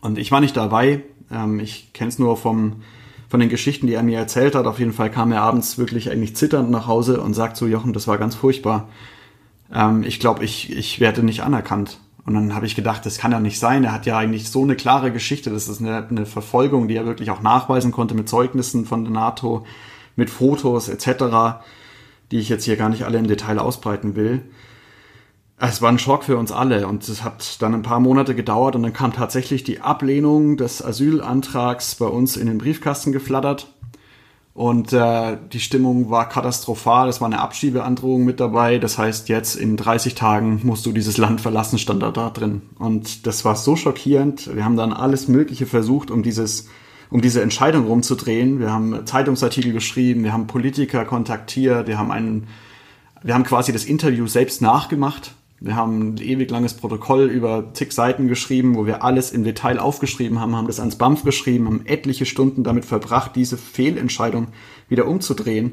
[0.00, 1.02] Und ich war nicht dabei.
[1.30, 2.82] Ähm, ich kenne es nur vom,
[3.28, 4.66] von den Geschichten, die er mir erzählt hat.
[4.66, 7.92] Auf jeden Fall kam er abends wirklich eigentlich zitternd nach Hause und sagt so, Jochen,
[7.92, 8.88] das war ganz furchtbar.
[9.72, 11.98] Ähm, ich glaube, ich, ich werde nicht anerkannt.
[12.26, 13.84] Und dann habe ich gedacht, das kann ja nicht sein.
[13.84, 15.50] Er hat ja eigentlich so eine klare Geschichte.
[15.50, 19.12] Das ist eine, eine Verfolgung, die er wirklich auch nachweisen konnte mit Zeugnissen von der
[19.12, 19.66] NATO,
[20.16, 21.60] mit Fotos etc.,
[22.30, 24.42] die ich jetzt hier gar nicht alle im Detail ausbreiten will.
[25.58, 28.74] Es war ein Schock für uns alle und es hat dann ein paar Monate gedauert
[28.74, 33.73] und dann kam tatsächlich die Ablehnung des Asylantrags bei uns in den Briefkasten geflattert.
[34.54, 37.08] Und äh, die Stimmung war katastrophal.
[37.08, 38.78] Es war eine Abschiebeandrohung mit dabei.
[38.78, 42.62] Das heißt, jetzt in 30 Tagen musst du dieses Land verlassen, stand da, da drin.
[42.78, 44.54] Und das war so schockierend.
[44.54, 46.68] Wir haben dann alles Mögliche versucht, um dieses,
[47.10, 48.60] um diese Entscheidung rumzudrehen.
[48.60, 52.46] Wir haben Zeitungsartikel geschrieben, wir haben Politiker kontaktiert, wir haben einen,
[53.24, 55.34] wir haben quasi das Interview selbst nachgemacht
[55.64, 59.78] wir haben ein ewig langes Protokoll über zig Seiten geschrieben, wo wir alles im Detail
[59.78, 64.48] aufgeschrieben haben, haben das ans BAMF geschrieben, haben etliche Stunden damit verbracht, diese Fehlentscheidung
[64.90, 65.72] wieder umzudrehen.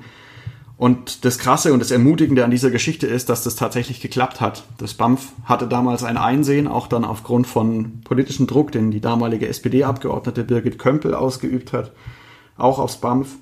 [0.78, 4.64] Und das Krasse und das Ermutigende an dieser Geschichte ist, dass das tatsächlich geklappt hat.
[4.78, 9.50] Das BAMF hatte damals ein Einsehen, auch dann aufgrund von politischem Druck, den die damalige
[9.50, 11.92] SPD-Abgeordnete Birgit Kömpel ausgeübt hat,
[12.58, 13.36] auch aufs BAMF.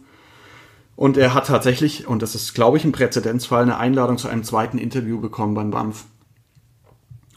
[0.96, 4.44] Und er hat tatsächlich, und das ist, glaube ich, ein Präzedenzfall, eine Einladung zu einem
[4.44, 6.06] zweiten Interview bekommen beim BAMF.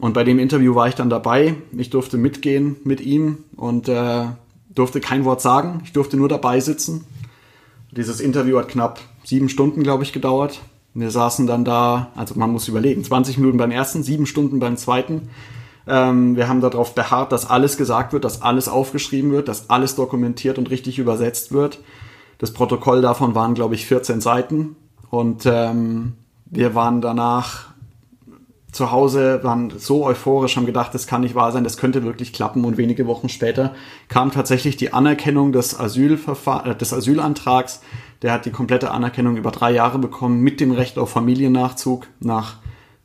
[0.02, 1.54] Und bei dem Interview war ich dann dabei.
[1.78, 4.24] Ich durfte mitgehen mit ihm und äh,
[4.74, 5.80] durfte kein Wort sagen.
[5.84, 7.04] Ich durfte nur dabei sitzen.
[7.92, 10.60] Dieses Interview hat knapp sieben Stunden, glaube ich, gedauert.
[10.92, 14.76] Wir saßen dann da, also man muss überlegen, 20 Minuten beim ersten, sieben Stunden beim
[14.76, 15.28] zweiten.
[15.86, 19.94] Ähm, wir haben darauf beharrt, dass alles gesagt wird, dass alles aufgeschrieben wird, dass alles
[19.94, 21.78] dokumentiert und richtig übersetzt wird.
[22.38, 24.74] Das Protokoll davon waren, glaube ich, 14 Seiten.
[25.10, 26.14] Und ähm,
[26.46, 27.71] wir waren danach
[28.72, 32.32] zu Hause, waren so euphorisch, haben gedacht, das kann nicht wahr sein, das könnte wirklich
[32.32, 32.64] klappen.
[32.64, 33.74] Und wenige Wochen später
[34.08, 37.82] kam tatsächlich die Anerkennung des, Asylverfahr äh, des Asylantrags.
[38.22, 42.56] Der hat die komplette Anerkennung über drei Jahre bekommen mit dem Recht auf Familiennachzug nach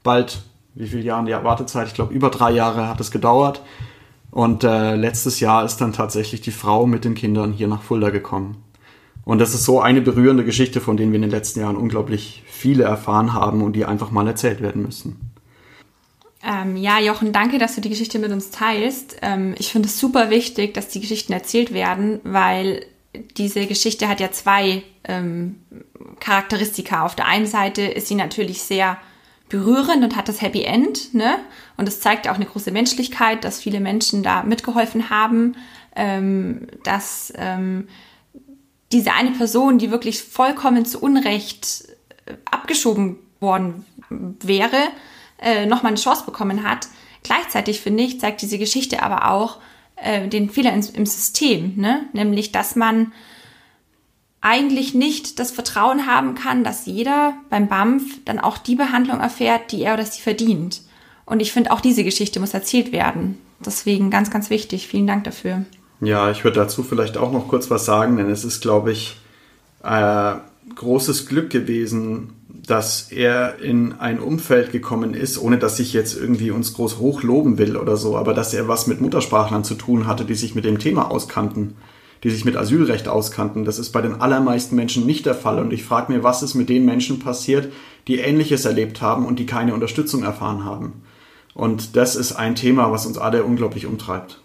[0.04, 0.42] bald,
[0.74, 1.88] wie viele Jahren die Wartezeit?
[1.88, 3.62] Ich glaube, über drei Jahre hat es gedauert.
[4.32, 8.10] Und äh, letztes Jahr ist dann tatsächlich die Frau mit den Kindern hier nach Fulda
[8.10, 8.64] gekommen.
[9.26, 12.44] Und das ist so eine berührende Geschichte, von denen wir in den letzten Jahren unglaublich
[12.46, 15.28] viele erfahren haben und die einfach mal erzählt werden müssen.
[16.48, 19.18] Ähm, ja, Jochen, danke, dass du die Geschichte mit uns teilst.
[19.22, 22.86] Ähm, ich finde es super wichtig, dass die Geschichten erzählt werden, weil
[23.36, 25.58] diese Geschichte hat ja zwei ähm,
[26.22, 27.04] Charakteristika.
[27.04, 28.98] Auf der einen Seite ist sie natürlich sehr
[29.50, 31.38] berührend und hat das Happy End, ne?
[31.76, 35.58] Und es zeigt auch eine große Menschlichkeit, dass viele Menschen da mitgeholfen haben,
[35.98, 37.90] ähm, dass ähm,
[38.94, 41.90] diese eine Person, die wirklich vollkommen zu Unrecht
[42.26, 44.78] äh, abgeschoben worden wäre,
[45.40, 46.88] äh, nochmal eine Chance bekommen hat.
[47.24, 49.58] Gleichzeitig, finde ich, zeigt diese Geschichte aber auch
[49.96, 52.06] äh, den Fehler im, im System, ne?
[52.14, 53.12] nämlich, dass man
[54.42, 59.72] eigentlich nicht das Vertrauen haben kann, dass jeder beim BAMF dann auch die Behandlung erfährt,
[59.72, 60.82] die er oder sie verdient.
[61.26, 63.38] Und ich finde, auch diese Geschichte muss erzählt werden.
[63.60, 64.88] Deswegen ganz, ganz wichtig.
[64.88, 65.66] Vielen Dank dafür.
[66.00, 69.18] Ja, ich würde dazu vielleicht auch noch kurz was sagen, denn es ist, glaube ich,
[69.84, 70.36] äh,
[70.76, 72.34] großes Glück gewesen,
[72.68, 77.58] dass er in ein Umfeld gekommen ist, ohne dass ich jetzt irgendwie uns groß hochloben
[77.58, 80.66] will oder so, aber dass er was mit Muttersprachlern zu tun hatte, die sich mit
[80.66, 81.78] dem Thema auskannten,
[82.24, 83.64] die sich mit Asylrecht auskannten.
[83.64, 86.56] Das ist bei den allermeisten Menschen nicht der Fall und ich frage mir, was ist
[86.56, 87.72] mit den Menschen passiert,
[88.10, 91.04] die Ähnliches erlebt haben und die keine Unterstützung erfahren haben.
[91.54, 94.42] Und das ist ein Thema, was uns alle unglaublich umtreibt.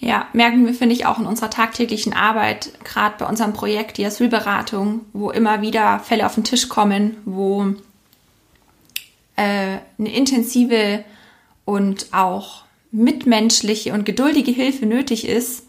[0.00, 4.06] Ja, merken wir, finde ich, auch in unserer tagtäglichen Arbeit, gerade bei unserem Projekt, die
[4.06, 7.74] Asylberatung, wo immer wieder Fälle auf den Tisch kommen, wo
[9.34, 11.04] äh, eine intensive
[11.64, 15.66] und auch mitmenschliche und geduldige Hilfe nötig ist.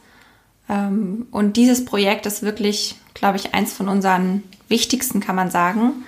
[0.69, 6.05] Ähm, und dieses Projekt ist wirklich, glaube ich, eins von unseren wichtigsten, kann man sagen,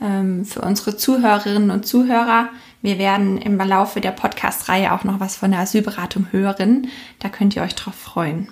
[0.00, 2.48] ähm, für unsere Zuhörerinnen und Zuhörer.
[2.82, 6.88] Wir werden im Laufe der Podcast-Reihe auch noch was von der Asylberatung hören.
[7.18, 8.48] Da könnt ihr euch drauf freuen.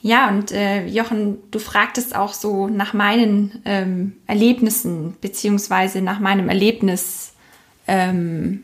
[0.00, 6.48] Ja, und äh, Jochen, du fragtest auch so nach meinen ähm, Erlebnissen, beziehungsweise nach meinem
[6.48, 7.32] Erlebnis,
[7.88, 8.62] ähm,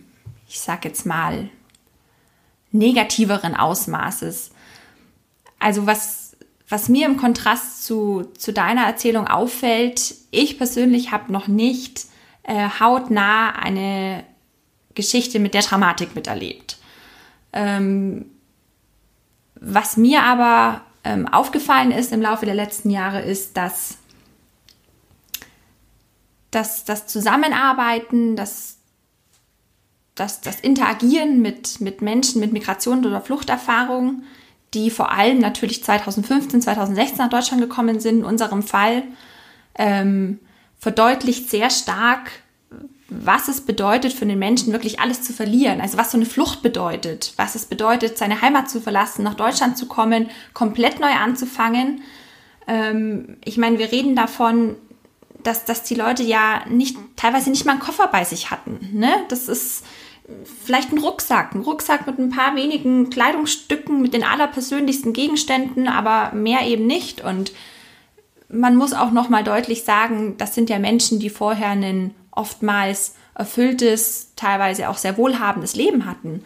[0.49, 1.49] ich sag jetzt mal,
[2.71, 4.53] negativeren Ausmaßes.
[5.59, 6.37] Also was,
[6.69, 12.07] was mir im Kontrast zu, zu deiner Erzählung auffällt, ich persönlich habe noch nicht
[12.45, 14.25] äh, hautnah eine
[14.95, 16.79] Geschichte mit der Dramatik miterlebt.
[17.53, 18.27] Ähm,
[19.55, 23.99] was mir aber ähm, aufgefallen ist im Laufe der letzten Jahre, ist, dass,
[26.51, 28.79] dass das Zusammenarbeiten, das,
[30.15, 34.23] das, das Interagieren mit, mit Menschen mit Migration oder Fluchterfahrung,
[34.75, 39.05] die vor allem natürlich 2015, 2016 nach Deutschland gekommen sind, in unserem Fall,
[39.77, 40.41] ähm,
[40.85, 42.31] verdeutlicht sehr stark,
[43.09, 45.81] was es bedeutet für den Menschen wirklich alles zu verlieren.
[45.81, 49.79] Also was so eine Flucht bedeutet, was es bedeutet, seine Heimat zu verlassen, nach Deutschland
[49.79, 52.03] zu kommen, komplett neu anzufangen.
[52.67, 54.77] Ähm, ich meine, wir reden davon,
[55.43, 58.91] dass, dass die Leute ja nicht, teilweise nicht mal einen Koffer bei sich hatten.
[58.93, 59.11] Ne?
[59.31, 59.87] Das ist
[60.67, 66.33] vielleicht ein Rucksack, ein Rucksack mit ein paar wenigen Kleidungsstücken, mit den allerpersönlichsten Gegenständen, aber
[66.35, 67.25] mehr eben nicht.
[67.25, 67.53] Und
[68.55, 73.15] man muss auch noch mal deutlich sagen, das sind ja Menschen, die vorher ein oftmals
[73.35, 76.45] erfülltes, teilweise auch sehr wohlhabendes Leben hatten.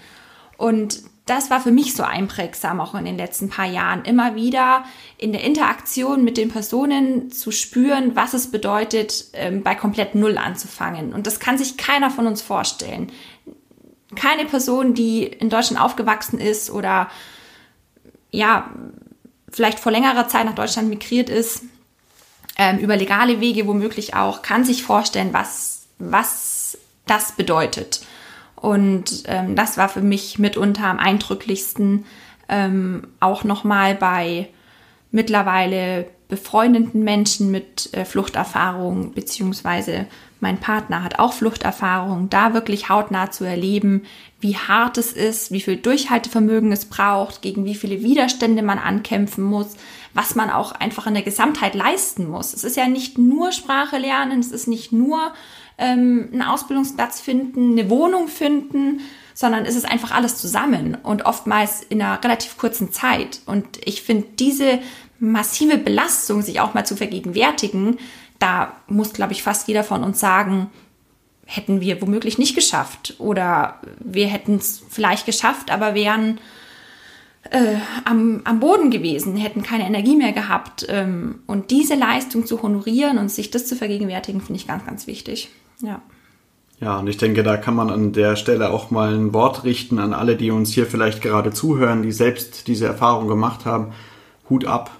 [0.56, 4.84] Und das war für mich so einprägsam auch in den letzten paar Jahren, immer wieder
[5.18, 10.38] in der Interaktion mit den Personen zu spüren, was es bedeutet, ähm, bei komplett Null
[10.38, 11.12] anzufangen.
[11.12, 13.12] Und das kann sich keiner von uns vorstellen.
[14.16, 17.10] Keine Person, die in Deutschland aufgewachsen ist oder
[18.30, 18.70] ja,
[19.50, 21.62] vielleicht vor längerer Zeit nach Deutschland migriert ist,
[22.58, 28.00] ähm, über legale Wege womöglich auch, kann sich vorstellen, was, was das bedeutet.
[28.56, 32.04] Und ähm, das war für mich mitunter am eindrücklichsten,
[32.48, 34.48] ähm, auch nochmal bei
[35.12, 40.06] mittlerweile befreundeten Menschen mit äh, Fluchterfahrung, beziehungsweise
[40.40, 44.02] mein Partner hat auch Fluchterfahrung, da wirklich hautnah zu erleben,
[44.40, 49.42] wie hart es ist, wie viel Durchhaltevermögen es braucht, gegen wie viele Widerstände man ankämpfen
[49.42, 49.76] muss,
[50.18, 52.52] was man auch einfach in der Gesamtheit leisten muss.
[52.52, 55.32] Es ist ja nicht nur Sprache lernen, es ist nicht nur
[55.78, 59.00] ähm, einen Ausbildungsplatz finden, eine Wohnung finden,
[59.32, 63.42] sondern es ist einfach alles zusammen und oftmals in einer relativ kurzen Zeit.
[63.46, 64.80] Und ich finde, diese
[65.20, 67.96] massive Belastung, sich auch mal zu vergegenwärtigen,
[68.40, 70.68] da muss, glaube ich, fast jeder von uns sagen,
[71.46, 73.14] hätten wir womöglich nicht geschafft.
[73.18, 76.40] Oder wir hätten es vielleicht geschafft, aber wären
[77.50, 80.86] äh, am, am Boden gewesen, hätten keine Energie mehr gehabt.
[80.88, 85.06] Ähm, und diese Leistung zu honorieren und sich das zu vergegenwärtigen, finde ich ganz, ganz
[85.06, 85.48] wichtig.
[85.82, 86.02] Ja.
[86.80, 89.98] Ja, und ich denke, da kann man an der Stelle auch mal ein Wort richten
[89.98, 93.92] an alle, die uns hier vielleicht gerade zuhören, die selbst diese Erfahrung gemacht haben.
[94.48, 94.92] Hut ab.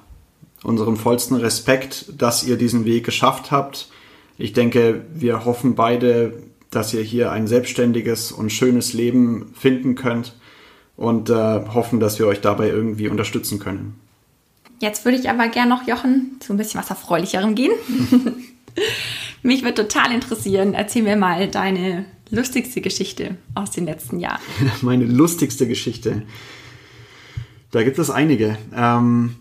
[0.65, 3.91] Unseren vollsten Respekt, dass ihr diesen Weg geschafft habt.
[4.39, 6.33] Ich denke, wir hoffen beide,
[6.71, 10.35] dass ihr hier ein selbstständiges und schönes Leben finden könnt
[10.99, 13.99] und äh, hoffen, dass wir euch dabei irgendwie unterstützen können.
[14.81, 17.73] Jetzt würde ich aber gerne noch, Jochen, zu ein bisschen was Erfreulicherem gehen.
[19.43, 24.43] Mich würde total interessieren, erzähl mir mal deine lustigste Geschichte aus den letzten Jahren.
[24.83, 26.23] Meine lustigste Geschichte.
[27.71, 28.59] Da gibt es einige.
[28.75, 29.37] Ähm,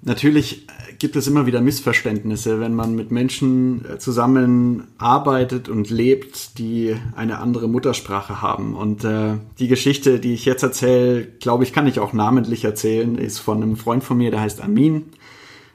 [0.00, 0.66] natürlich
[0.98, 7.38] gibt es immer wieder Missverständnisse, wenn man mit Menschen äh, zusammenarbeitet und lebt, die eine
[7.38, 8.74] andere Muttersprache haben.
[8.74, 13.16] Und äh, die Geschichte, die ich jetzt erzähle, glaube ich, kann ich auch namentlich erzählen,
[13.16, 15.04] ist von einem Freund von mir, der heißt Amin.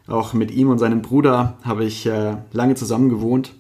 [0.08, 3.54] Auch mit ihm und seinem Bruder habe ich äh, lange zusammen gewohnt.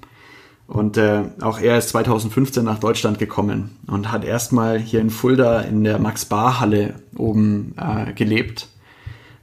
[0.67, 5.59] Und äh, auch er ist 2015 nach Deutschland gekommen und hat erstmal hier in Fulda
[5.61, 8.69] in der Max-Bar-Halle oben äh, gelebt.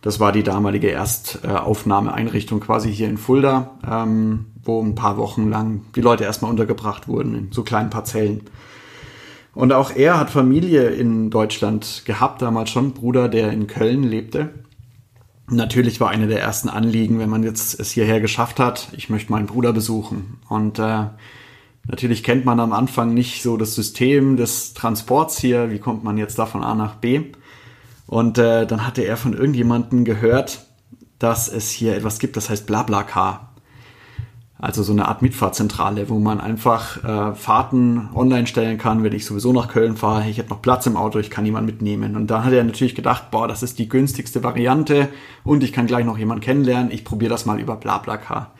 [0.00, 5.82] Das war die damalige Erstaufnahmeeinrichtung quasi hier in Fulda, ähm, wo ein paar Wochen lang
[5.96, 8.42] die Leute erstmal untergebracht wurden in so kleinen Parzellen.
[9.54, 14.50] Und auch er hat Familie in Deutschland gehabt, damals schon, Bruder, der in Köln lebte.
[15.50, 19.32] Natürlich war eine der ersten Anliegen, wenn man jetzt es hierher geschafft hat, ich möchte
[19.32, 20.38] meinen Bruder besuchen.
[20.48, 21.06] Und äh,
[21.88, 26.18] natürlich kennt man am Anfang nicht so das System des Transports hier, wie kommt man
[26.18, 27.32] jetzt da von A nach B.
[28.08, 30.66] Und äh, dann hatte er von irgendjemandem gehört,
[31.18, 33.52] dass es hier etwas gibt, das heißt BlaBlaCar.
[34.58, 39.24] Also so eine Art Mitfahrzentrale, wo man einfach äh, Fahrten online stellen kann, wenn ich
[39.24, 40.28] sowieso nach Köln fahre.
[40.28, 42.16] Ich hätte noch Platz im Auto, ich kann jemanden mitnehmen.
[42.16, 45.08] Und da hat er natürlich gedacht, boah, das ist die günstigste Variante
[45.44, 46.90] und ich kann gleich noch jemanden kennenlernen.
[46.90, 48.52] Ich probiere das mal über BlaBlaCar.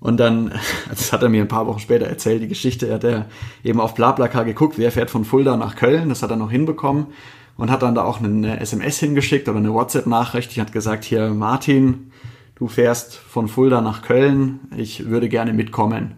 [0.00, 0.52] Und dann,
[0.90, 3.26] das hat er mir ein paar Wochen später erzählt, die Geschichte, hat er
[3.62, 6.08] eben auf BlaBlaCar geguckt, wer fährt von Fulda nach Köln.
[6.08, 7.06] Das hat er noch hinbekommen
[7.56, 10.52] und hat dann da auch eine SMS hingeschickt oder eine WhatsApp-Nachricht.
[10.52, 12.12] Ich hat gesagt, hier Martin,
[12.54, 16.16] du fährst von Fulda nach Köln, ich würde gerne mitkommen.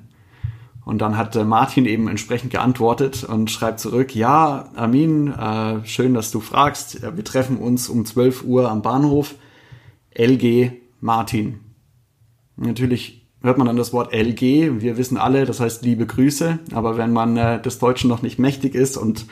[0.84, 6.14] Und dann hat äh, Martin eben entsprechend geantwortet und schreibt zurück, ja, Armin, äh, schön,
[6.14, 7.02] dass du fragst.
[7.02, 9.34] Wir treffen uns um 12 Uhr am Bahnhof.
[10.14, 11.60] LG Martin.
[12.56, 14.80] Natürlich hört man dann das Wort LG.
[14.80, 16.60] Wir wissen alle, das heißt liebe Grüße.
[16.72, 19.26] Aber wenn man äh, des Deutschen noch nicht mächtig ist und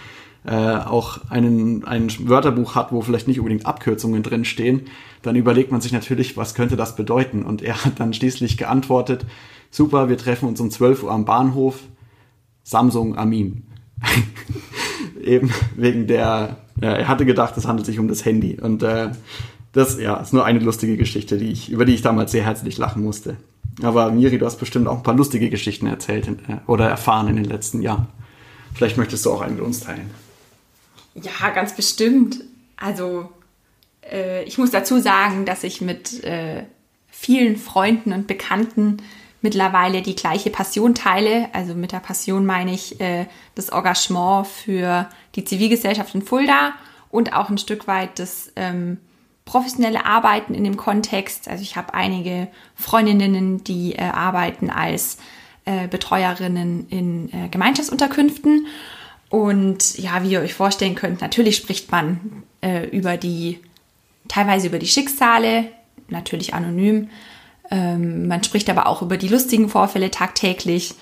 [0.44, 4.82] äh, auch einen, ein Wörterbuch hat, wo vielleicht nicht unbedingt Abkürzungen drin stehen,
[5.22, 7.44] dann überlegt man sich natürlich, was könnte das bedeuten?
[7.44, 9.24] Und er hat dann schließlich geantwortet,
[9.70, 11.80] super, wir treffen uns um 12 Uhr am Bahnhof,
[12.64, 13.64] Samsung Amin.
[15.22, 18.58] Eben wegen der, ja, er hatte gedacht, es handelt sich um das Handy.
[18.60, 19.10] Und äh,
[19.72, 22.78] das ja, ist nur eine lustige Geschichte, die ich, über die ich damals sehr herzlich
[22.78, 23.36] lachen musste.
[23.80, 27.36] Aber Miri, du hast bestimmt auch ein paar lustige Geschichten erzählt äh, oder erfahren in
[27.36, 28.08] den letzten Jahren.
[28.74, 30.10] Vielleicht möchtest du auch einen mit uns teilen.
[31.14, 32.42] Ja, ganz bestimmt.
[32.76, 33.30] Also
[34.10, 36.64] äh, ich muss dazu sagen, dass ich mit äh,
[37.08, 38.98] vielen Freunden und Bekannten
[39.42, 41.48] mittlerweile die gleiche Passion teile.
[41.52, 46.72] Also mit der Passion meine ich äh, das Engagement für die Zivilgesellschaft in Fulda
[47.10, 48.98] und auch ein Stück weit das ähm,
[49.44, 51.48] professionelle Arbeiten in dem Kontext.
[51.48, 55.18] Also ich habe einige Freundinnen, die äh, arbeiten als
[55.64, 58.66] äh, Betreuerinnen in äh, Gemeinschaftsunterkünften.
[59.32, 63.60] Und ja, wie ihr euch vorstellen könnt, natürlich spricht man äh, über die
[64.28, 65.68] teilweise über die Schicksale,
[66.08, 67.08] natürlich anonym.
[67.70, 70.96] Ähm, man spricht aber auch über die lustigen Vorfälle tagtäglich.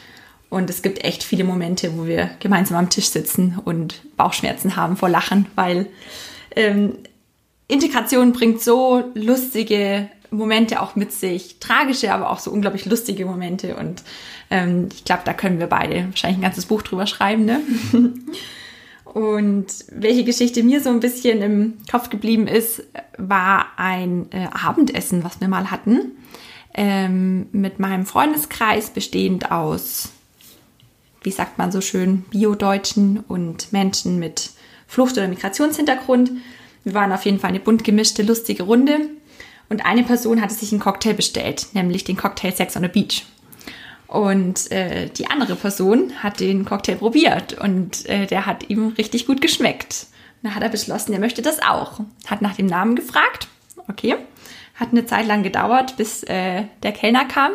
[0.48, 4.96] Und es gibt echt viele Momente, wo wir gemeinsam am Tisch sitzen und Bauchschmerzen haben
[4.96, 5.86] vor Lachen, weil
[6.54, 6.98] ähm,
[7.66, 13.74] Integration bringt so lustige Momente auch mit sich, tragische, aber auch so unglaublich lustige Momente.
[13.74, 14.04] Und
[14.50, 17.44] ähm, ich glaube, da können wir beide wahrscheinlich ein ganzes Buch drüber schreiben.
[17.44, 17.60] Ne?
[19.04, 22.84] Und welche Geschichte mir so ein bisschen im Kopf geblieben ist,
[23.18, 26.12] war ein äh, Abendessen, was wir mal hatten,
[26.74, 30.10] ähm, mit meinem Freundeskreis, bestehend aus,
[31.22, 34.50] wie sagt man so schön, Bio-Deutschen und Menschen mit
[34.86, 36.30] Flucht- oder Migrationshintergrund.
[36.84, 39.00] Wir waren auf jeden Fall eine bunt gemischte, lustige Runde.
[39.68, 43.24] Und eine Person hatte sich einen Cocktail bestellt, nämlich den Cocktail Sex on the Beach.
[44.10, 49.24] Und äh, die andere Person hat den Cocktail probiert und äh, der hat ihm richtig
[49.24, 50.06] gut geschmeckt.
[50.42, 52.00] Und da hat er beschlossen, er möchte das auch.
[52.26, 53.46] Hat nach dem Namen gefragt.
[53.86, 54.16] Okay.
[54.74, 57.52] Hat eine Zeit lang gedauert, bis äh, der Kellner kam.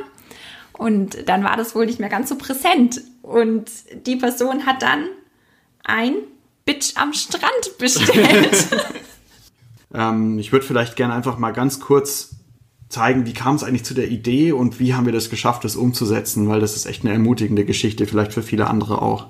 [0.72, 3.02] Und dann war das wohl nicht mehr ganz so präsent.
[3.22, 3.70] Und
[4.06, 5.10] die Person hat dann
[5.84, 6.14] ein
[6.64, 8.68] Bitch am Strand bestellt.
[9.94, 12.35] ähm, ich würde vielleicht gerne einfach mal ganz kurz
[12.96, 15.76] zeigen, wie kam es eigentlich zu der Idee und wie haben wir das geschafft, das
[15.76, 19.28] umzusetzen, weil das ist echt eine ermutigende Geschichte, vielleicht für viele andere auch.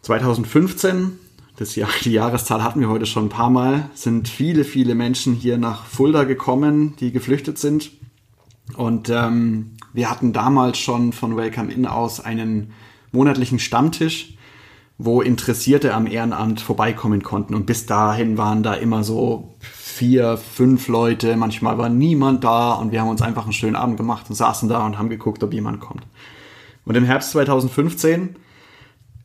[0.00, 1.12] 2015,
[1.58, 5.34] das Jahr, die Jahreszahl hatten wir heute schon ein paar Mal, sind viele, viele Menschen
[5.34, 7.90] hier nach Fulda gekommen, die geflüchtet sind.
[8.76, 12.72] Und ähm, wir hatten damals schon von Welcome In aus einen
[13.12, 14.36] monatlichen Stammtisch,
[14.96, 17.54] wo Interessierte am Ehrenamt vorbeikommen konnten.
[17.54, 19.54] Und bis dahin waren da immer so
[19.96, 23.96] vier, fünf Leute, manchmal war niemand da und wir haben uns einfach einen schönen Abend
[23.96, 26.06] gemacht und saßen da und haben geguckt, ob jemand kommt.
[26.84, 28.36] Und im Herbst 2015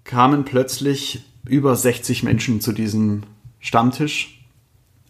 [0.05, 3.23] kamen plötzlich über 60 Menschen zu diesem
[3.59, 4.45] Stammtisch.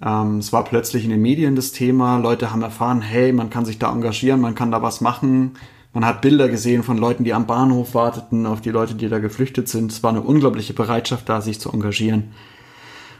[0.04, 2.18] Ähm, es war plötzlich in den Medien das Thema.
[2.18, 5.54] Leute haben erfahren, hey, man kann sich da engagieren, man kann da was machen.
[5.94, 9.20] Man hat Bilder gesehen von Leuten, die am Bahnhof warteten, auf die Leute, die da
[9.20, 9.92] geflüchtet sind.
[9.92, 12.32] Es war eine unglaubliche Bereitschaft da, sich zu engagieren.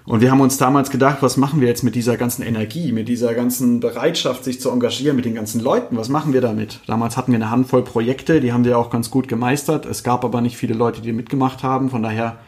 [0.06, 3.08] Und wir haben uns damals gedacht, was machen wir jetzt mit dieser ganzen Energie, mit
[3.08, 5.96] dieser ganzen Bereitschaft, sich zu engagieren, mit den ganzen Leuten?
[5.96, 6.80] Was machen wir damit?
[6.88, 9.86] Damals hatten wir eine Handvoll Projekte, die haben wir auch ganz gut gemeistert.
[9.86, 11.90] Es gab aber nicht viele Leute, die mitgemacht haben.
[11.92, 12.40] Von daher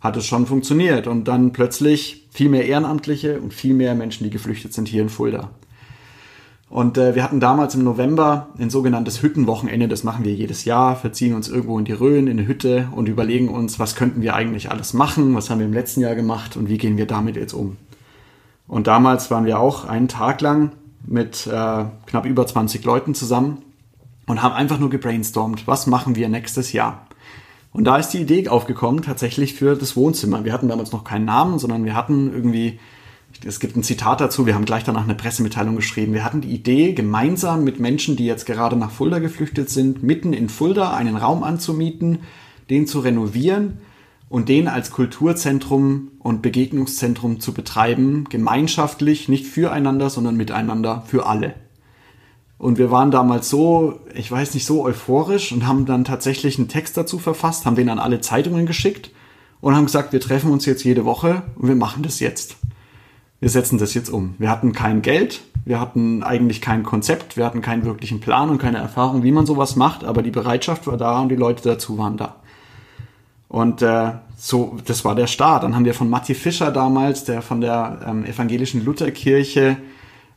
[0.00, 1.06] hat es schon funktioniert.
[1.06, 5.08] Und dann plötzlich viel mehr Ehrenamtliche und viel mehr Menschen, die geflüchtet sind hier in
[5.08, 5.50] Fulda.
[6.70, 10.96] Und äh, wir hatten damals im November ein sogenanntes Hüttenwochenende, das machen wir jedes Jahr,
[10.96, 14.34] verziehen uns irgendwo in die Rhön, in eine Hütte und überlegen uns, was könnten wir
[14.34, 17.36] eigentlich alles machen, was haben wir im letzten Jahr gemacht und wie gehen wir damit
[17.36, 17.78] jetzt um.
[18.66, 20.72] Und damals waren wir auch einen Tag lang
[21.06, 23.62] mit äh, knapp über 20 Leuten zusammen
[24.26, 27.06] und haben einfach nur gebrainstormt, was machen wir nächstes Jahr.
[27.72, 30.44] Und da ist die Idee aufgekommen, tatsächlich für das Wohnzimmer.
[30.44, 32.78] Wir hatten damals noch keinen Namen, sondern wir hatten irgendwie
[33.44, 36.12] es gibt ein Zitat dazu, wir haben gleich danach eine Pressemitteilung geschrieben.
[36.12, 40.32] Wir hatten die Idee, gemeinsam mit Menschen, die jetzt gerade nach Fulda geflüchtet sind, mitten
[40.32, 42.20] in Fulda einen Raum anzumieten,
[42.68, 43.78] den zu renovieren
[44.28, 51.54] und den als Kulturzentrum und Begegnungszentrum zu betreiben, gemeinschaftlich, nicht füreinander, sondern miteinander, für alle.
[52.58, 56.68] Und wir waren damals so, ich weiß nicht, so euphorisch und haben dann tatsächlich einen
[56.68, 59.12] Text dazu verfasst, haben den an alle Zeitungen geschickt
[59.60, 62.56] und haben gesagt, wir treffen uns jetzt jede Woche und wir machen das jetzt
[63.40, 64.34] wir setzen das jetzt um.
[64.38, 68.58] Wir hatten kein Geld, wir hatten eigentlich kein Konzept, wir hatten keinen wirklichen Plan und
[68.58, 71.98] keine Erfahrung, wie man sowas macht, aber die Bereitschaft war da und die Leute dazu
[71.98, 72.36] waren da.
[73.48, 75.62] Und äh, so, das war der Start.
[75.62, 79.78] Dann haben wir von Matti Fischer damals, der von der ähm, evangelischen Lutherkirche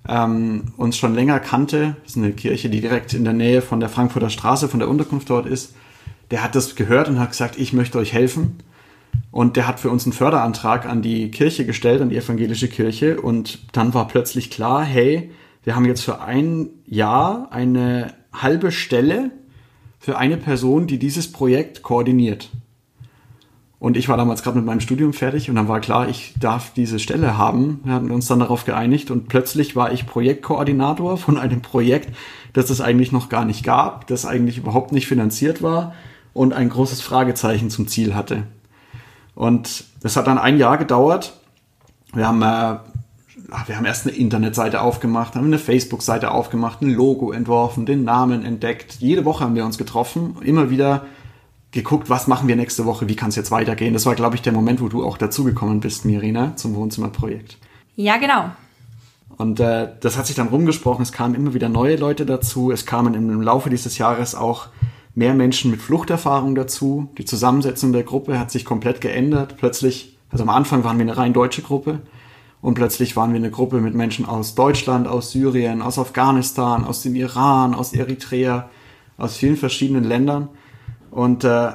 [0.08, 3.80] ähm, uns schon länger kannte, das ist eine Kirche, die direkt in der Nähe von
[3.80, 5.76] der Frankfurter Straße, von der Unterkunft dort ist,
[6.32, 8.58] der hat das gehört und hat gesagt, ich möchte euch helfen.
[9.32, 13.22] Und der hat für uns einen Förderantrag an die Kirche gestellt, an die evangelische Kirche.
[13.22, 15.32] Und dann war plötzlich klar, hey,
[15.64, 19.32] wir haben jetzt für ein Jahr eine halbe Stelle
[20.00, 22.50] für eine Person, die dieses Projekt koordiniert.
[23.82, 26.72] Und ich war damals gerade mit meinem Studium fertig und dann war klar, ich darf
[26.72, 27.80] diese Stelle haben.
[27.84, 32.16] Wir hatten uns dann darauf geeinigt und plötzlich war ich Projektkoordinator von einem Projekt,
[32.54, 35.96] das es eigentlich noch gar nicht gab, das eigentlich überhaupt nicht finanziert war
[36.34, 38.44] und ein großes Fragezeichen zum Ziel hatte.
[39.42, 41.34] Und das hat dann ein Jahr gedauert.
[42.14, 42.78] Wir haben, äh,
[43.66, 48.46] wir haben erst eine Internetseite aufgemacht, haben eine Facebook-Seite aufgemacht, ein Logo entworfen, den Namen
[48.46, 48.98] entdeckt.
[49.00, 51.06] Jede Woche haben wir uns getroffen, immer wieder
[51.72, 53.96] geguckt, was machen wir nächste Woche, wie kann es jetzt weitergehen.
[53.96, 57.58] Das war, glaube ich, der Moment, wo du auch dazugekommen bist, Mirina, zum Wohnzimmerprojekt.
[57.96, 58.52] Ja, genau.
[59.38, 62.86] Und äh, das hat sich dann rumgesprochen, es kamen immer wieder neue Leute dazu, es
[62.86, 64.68] kamen im Laufe dieses Jahres auch
[65.14, 67.10] mehr Menschen mit Fluchterfahrung dazu.
[67.18, 69.56] Die Zusammensetzung der Gruppe hat sich komplett geändert.
[69.58, 72.00] Plötzlich, also am Anfang waren wir eine rein deutsche Gruppe
[72.62, 77.02] und plötzlich waren wir eine Gruppe mit Menschen aus Deutschland, aus Syrien, aus Afghanistan, aus
[77.02, 78.70] dem Iran, aus Eritrea,
[79.18, 80.50] aus vielen verschiedenen Ländern.
[81.10, 81.72] Und äh,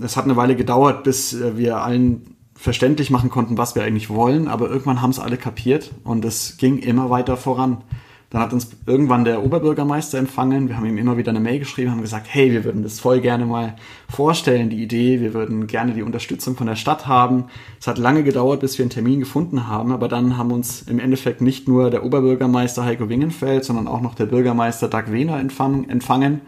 [0.00, 4.10] es hat eine Weile gedauert, bis äh, wir allen verständlich machen konnten, was wir eigentlich
[4.10, 7.84] wollen, aber irgendwann haben es alle kapiert und es ging immer weiter voran.
[8.30, 10.68] Dann hat uns irgendwann der Oberbürgermeister empfangen.
[10.68, 13.20] Wir haben ihm immer wieder eine Mail geschrieben, haben gesagt, hey, wir würden das voll
[13.20, 13.76] gerne mal
[14.10, 15.20] vorstellen, die Idee.
[15.20, 17.44] Wir würden gerne die Unterstützung von der Stadt haben.
[17.80, 20.98] Es hat lange gedauert, bis wir einen Termin gefunden haben, aber dann haben uns im
[20.98, 26.42] Endeffekt nicht nur der Oberbürgermeister Heiko Wingenfeld, sondern auch noch der Bürgermeister Doug Wehner empfangen.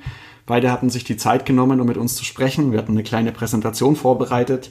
[0.44, 2.72] Beide hatten sich die Zeit genommen, um mit uns zu sprechen.
[2.72, 4.70] Wir hatten eine kleine Präsentation vorbereitet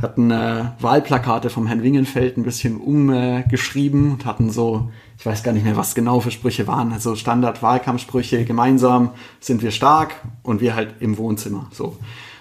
[0.00, 5.42] hatten äh, Wahlplakate vom Herrn Wingenfeld ein bisschen umgeschrieben äh, und hatten so, ich weiß
[5.42, 9.10] gar nicht mehr, was genau für Sprüche waren, also Standard-Wahlkampfsprüche, gemeinsam
[9.40, 10.14] sind wir stark
[10.44, 11.96] und wir halt im Wohnzimmer, so.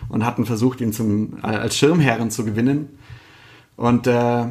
[0.10, 2.98] Und hatten versucht, ihn zum, äh, als Schirmherren zu gewinnen.
[3.76, 4.46] Und äh,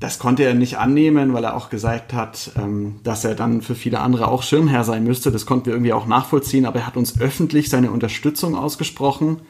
[0.00, 3.74] das konnte er nicht annehmen, weil er auch gesagt hat, ähm, dass er dann für
[3.74, 5.30] viele andere auch Schirmherr sein müsste.
[5.30, 9.42] Das konnten wir irgendwie auch nachvollziehen, aber er hat uns öffentlich seine Unterstützung ausgesprochen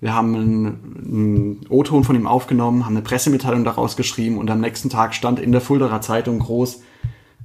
[0.00, 4.88] Wir haben einen, O-Ton von ihm aufgenommen, haben eine Pressemitteilung daraus geschrieben und am nächsten
[4.88, 6.82] Tag stand in der Fulderer Zeitung groß,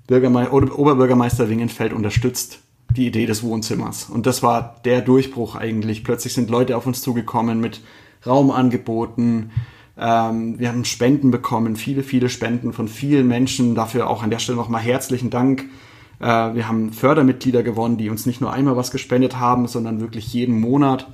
[0.07, 2.59] Bürgerme Oberbürgermeister Wingenfeld unterstützt
[2.95, 4.09] die Idee des Wohnzimmers.
[4.09, 6.03] Und das war der Durchbruch eigentlich.
[6.03, 7.81] Plötzlich sind Leute auf uns zugekommen mit
[8.25, 9.51] Raumangeboten.
[9.97, 13.75] Ähm, wir haben Spenden bekommen, viele, viele Spenden von vielen Menschen.
[13.75, 15.65] Dafür auch an der Stelle nochmal herzlichen Dank.
[16.19, 20.33] Äh, wir haben Fördermitglieder gewonnen, die uns nicht nur einmal was gespendet haben, sondern wirklich
[20.33, 21.07] jeden Monat.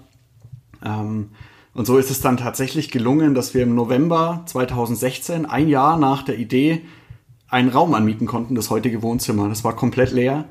[0.83, 1.29] Ähm,
[1.73, 6.23] und so ist es dann tatsächlich gelungen, dass wir im November 2016, ein Jahr nach
[6.23, 6.81] der Idee,
[7.51, 9.49] einen Raum anmieten konnten, das heutige Wohnzimmer.
[9.49, 10.45] Das war komplett leer.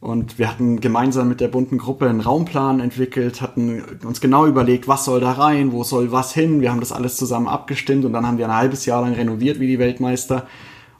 [0.00, 4.86] Und wir hatten gemeinsam mit der bunten Gruppe einen Raumplan entwickelt, hatten uns genau überlegt,
[4.86, 6.60] was soll da rein, wo soll was hin.
[6.60, 9.58] Wir haben das alles zusammen abgestimmt und dann haben wir ein halbes Jahr lang renoviert
[9.58, 10.46] wie die Weltmeister.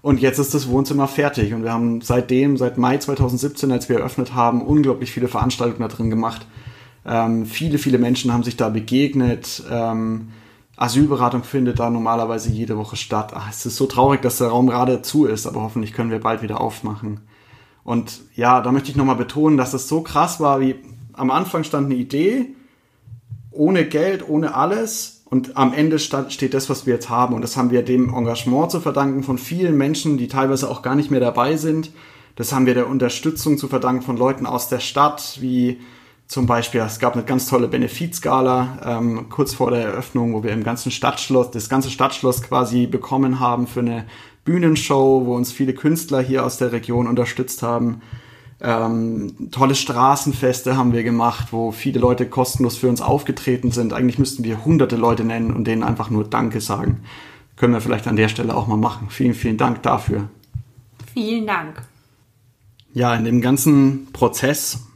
[0.02, 3.98] Und jetzt ist das Wohnzimmer fertig und wir haben seitdem, seit Mai 2017, als wir
[3.98, 6.46] eröffnet haben, unglaublich viele Veranstaltungen da drin gemacht.
[7.06, 9.62] Ähm, viele, viele Menschen haben sich da begegnet.
[9.70, 10.28] Ähm,
[10.78, 13.32] Asylberatung findet da normalerweise jede Woche statt.
[13.34, 16.20] Ach, es ist so traurig, dass der Raum gerade zu ist, aber hoffentlich können wir
[16.20, 17.20] bald wieder aufmachen.
[17.82, 20.76] Und ja, da möchte ich nochmal betonen, dass es so krass war, wie
[21.14, 22.54] am Anfang stand eine Idee,
[23.50, 25.22] ohne Geld, ohne alles.
[25.24, 27.34] Und am Ende steht das, was wir jetzt haben.
[27.34, 30.94] Und das haben wir dem Engagement zu verdanken von vielen Menschen, die teilweise auch gar
[30.94, 31.90] nicht mehr dabei sind.
[32.36, 35.80] Das haben wir der Unterstützung zu verdanken von Leuten aus der Stadt, wie
[36.28, 40.52] zum Beispiel, es gab eine ganz tolle Benefizgala ähm, kurz vor der Eröffnung, wo wir
[40.52, 44.04] im ganzen Stadtschloss, das ganze Stadtschloss quasi bekommen haben für eine
[44.44, 48.02] Bühnenshow, wo uns viele Künstler hier aus der Region unterstützt haben.
[48.60, 53.94] Ähm, tolle Straßenfeste haben wir gemacht, wo viele Leute kostenlos für uns aufgetreten sind.
[53.94, 57.04] Eigentlich müssten wir hunderte Leute nennen und denen einfach nur Danke sagen.
[57.56, 59.08] Können wir vielleicht an der Stelle auch mal machen.
[59.08, 60.28] Vielen, vielen Dank dafür.
[61.14, 61.82] Vielen Dank.
[62.92, 64.87] Ja, in dem ganzen Prozess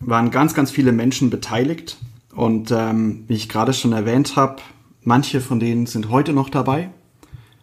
[0.00, 1.96] waren ganz, ganz viele Menschen beteiligt.
[2.34, 4.56] Und ähm, wie ich gerade schon erwähnt habe,
[5.02, 6.90] manche von denen sind heute noch dabei.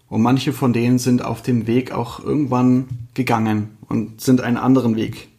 [0.07, 4.95] Und manche von denen sind auf dem Weg auch irgendwann gegangen und sind einen anderen
[4.95, 5.29] Weg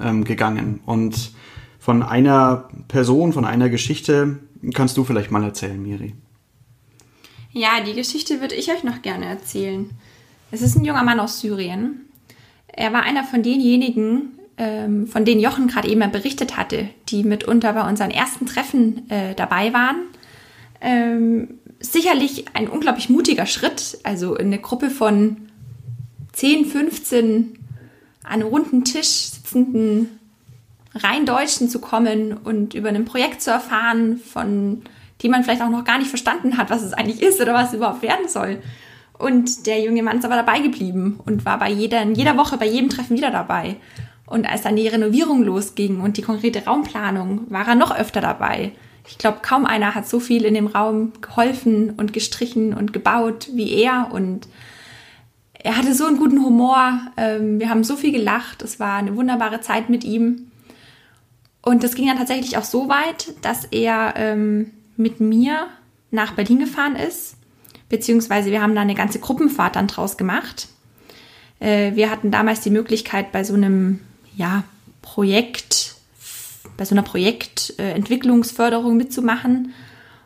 [0.00, 0.80] ähm, gegangen.
[0.84, 1.32] Und
[1.78, 4.38] von einer Person, von einer Geschichte
[4.74, 6.14] kannst du vielleicht mal erzählen, Miri.
[7.52, 9.90] Ja, die Geschichte würde ich euch noch gerne erzählen.
[10.50, 12.02] Es ist ein junger Mann aus Syrien.
[12.66, 17.72] Er war einer von denjenigen, ähm, von denen Jochen gerade eben berichtet hatte, die mitunter
[17.72, 19.96] bei unseren ersten Treffen äh, dabei waren.
[20.80, 25.36] Ähm, sicherlich ein unglaublich mutiger Schritt, also in eine Gruppe von
[26.32, 27.58] 10, 15
[28.22, 30.18] an einem runden Tisch sitzenden
[30.94, 34.82] rein Deutschen zu kommen und über ein Projekt zu erfahren, von
[35.22, 37.68] dem man vielleicht auch noch gar nicht verstanden hat, was es eigentlich ist oder was
[37.68, 38.58] es überhaupt werden soll.
[39.18, 42.58] Und der junge Mann ist aber dabei geblieben und war bei jeder, in jeder Woche
[42.58, 43.76] bei jedem Treffen wieder dabei.
[44.26, 48.72] Und als dann die Renovierung losging und die konkrete Raumplanung, war er noch öfter dabei.
[49.08, 53.48] Ich glaube, kaum einer hat so viel in dem Raum geholfen und gestrichen und gebaut
[53.52, 54.08] wie er.
[54.12, 54.48] Und
[55.62, 57.00] er hatte so einen guten Humor.
[57.16, 58.62] Ähm, wir haben so viel gelacht.
[58.62, 60.50] Es war eine wunderbare Zeit mit ihm.
[61.62, 65.68] Und das ging dann tatsächlich auch so weit, dass er ähm, mit mir
[66.10, 67.36] nach Berlin gefahren ist.
[67.88, 70.68] Beziehungsweise wir haben da eine ganze Gruppenfahrt dann draus gemacht.
[71.60, 74.00] Äh, wir hatten damals die Möglichkeit, bei so einem
[74.36, 74.64] ja,
[75.02, 75.94] Projekt
[76.76, 79.72] bei so einer Projektentwicklungsförderung mitzumachen.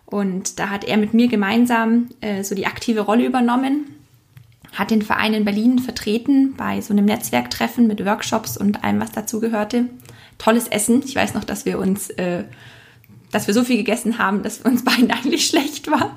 [0.06, 3.86] Und da hat er mit mir gemeinsam äh, so die aktive Rolle übernommen,
[4.72, 9.12] hat den Verein in Berlin vertreten bei so einem Netzwerktreffen mit Workshops und allem, was
[9.12, 9.86] dazu gehörte.
[10.38, 11.02] Tolles Essen.
[11.04, 12.44] Ich weiß noch, dass wir uns, äh,
[13.30, 16.16] dass wir so viel gegessen haben, dass uns beiden eigentlich schlecht war.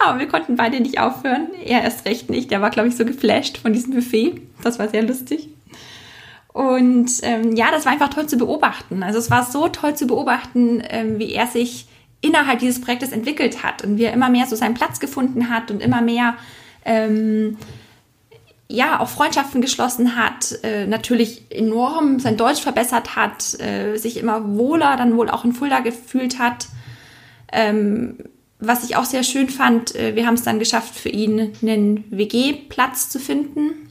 [0.00, 1.48] Aber wir konnten beide nicht aufhören.
[1.64, 2.50] Er erst recht nicht.
[2.50, 4.40] Der war, glaube ich, so geflasht von diesem Buffet.
[4.62, 5.48] Das war sehr lustig.
[6.54, 9.02] Und ähm, ja, das war einfach toll zu beobachten.
[9.02, 11.88] Also es war so toll zu beobachten, ähm, wie er sich
[12.20, 15.72] innerhalb dieses Projektes entwickelt hat und wie er immer mehr so seinen Platz gefunden hat
[15.72, 16.36] und immer mehr
[16.84, 17.58] ähm,
[18.68, 24.56] ja auch Freundschaften geschlossen hat, äh, natürlich enorm sein Deutsch verbessert hat, äh, sich immer
[24.56, 26.68] wohler dann wohl auch in Fulda gefühlt hat.
[27.52, 28.18] Ähm,
[28.60, 32.04] was ich auch sehr schön fand, äh, wir haben es dann geschafft, für ihn einen
[32.10, 33.84] WG-Platz zu finden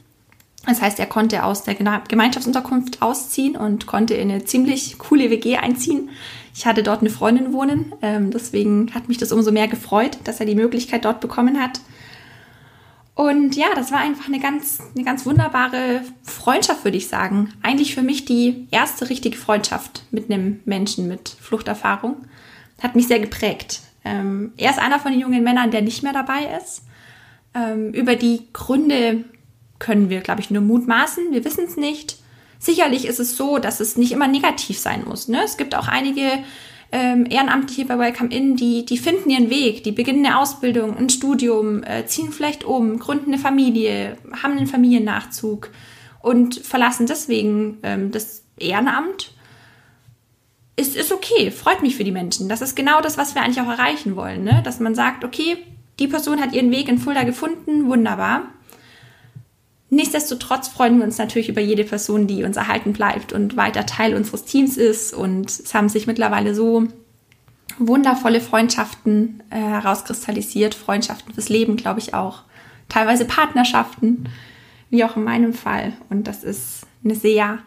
[0.66, 5.56] das heißt, er konnte aus der Gemeinschaftsunterkunft ausziehen und konnte in eine ziemlich coole WG
[5.56, 6.10] einziehen.
[6.54, 10.40] Ich hatte dort eine Freundin wohnen, ähm, deswegen hat mich das umso mehr gefreut, dass
[10.40, 11.80] er die Möglichkeit dort bekommen hat.
[13.14, 17.52] Und ja, das war einfach eine ganz, eine ganz wunderbare Freundschaft, würde ich sagen.
[17.62, 22.16] Eigentlich für mich die erste richtige Freundschaft mit einem Menschen mit Fluchterfahrung.
[22.82, 23.82] Hat mich sehr geprägt.
[24.04, 26.82] Ähm, er ist einer von den jungen Männern, der nicht mehr dabei ist.
[27.54, 29.24] Ähm, über die Gründe
[29.84, 31.30] können wir, glaube ich, nur mutmaßen.
[31.30, 32.16] Wir wissen es nicht.
[32.58, 35.28] Sicherlich ist es so, dass es nicht immer negativ sein muss.
[35.28, 35.42] Ne?
[35.44, 36.22] Es gibt auch einige
[36.90, 41.10] ähm, Ehrenamtliche bei Welcome In, die, die finden ihren Weg, die beginnen eine Ausbildung, ein
[41.10, 45.68] Studium, äh, ziehen vielleicht um, gründen eine Familie, haben einen Familiennachzug
[46.22, 49.32] und verlassen deswegen ähm, das Ehrenamt.
[50.76, 52.48] Ist, ist okay, freut mich für die Menschen.
[52.48, 54.62] Das ist genau das, was wir eigentlich auch erreichen wollen, ne?
[54.64, 55.58] dass man sagt, okay,
[55.98, 58.48] die Person hat ihren Weg in Fulda gefunden, wunderbar.
[59.94, 64.16] Nichtsdestotrotz freuen wir uns natürlich über jede Person, die uns erhalten bleibt und weiter Teil
[64.16, 65.14] unseres Teams ist.
[65.14, 66.88] Und es haben sich mittlerweile so
[67.78, 70.74] wundervolle Freundschaften äh, herauskristallisiert.
[70.74, 72.42] Freundschaften fürs Leben, glaube ich auch.
[72.88, 74.28] Teilweise Partnerschaften,
[74.90, 75.92] wie auch in meinem Fall.
[76.10, 77.60] Und das ist eine sehr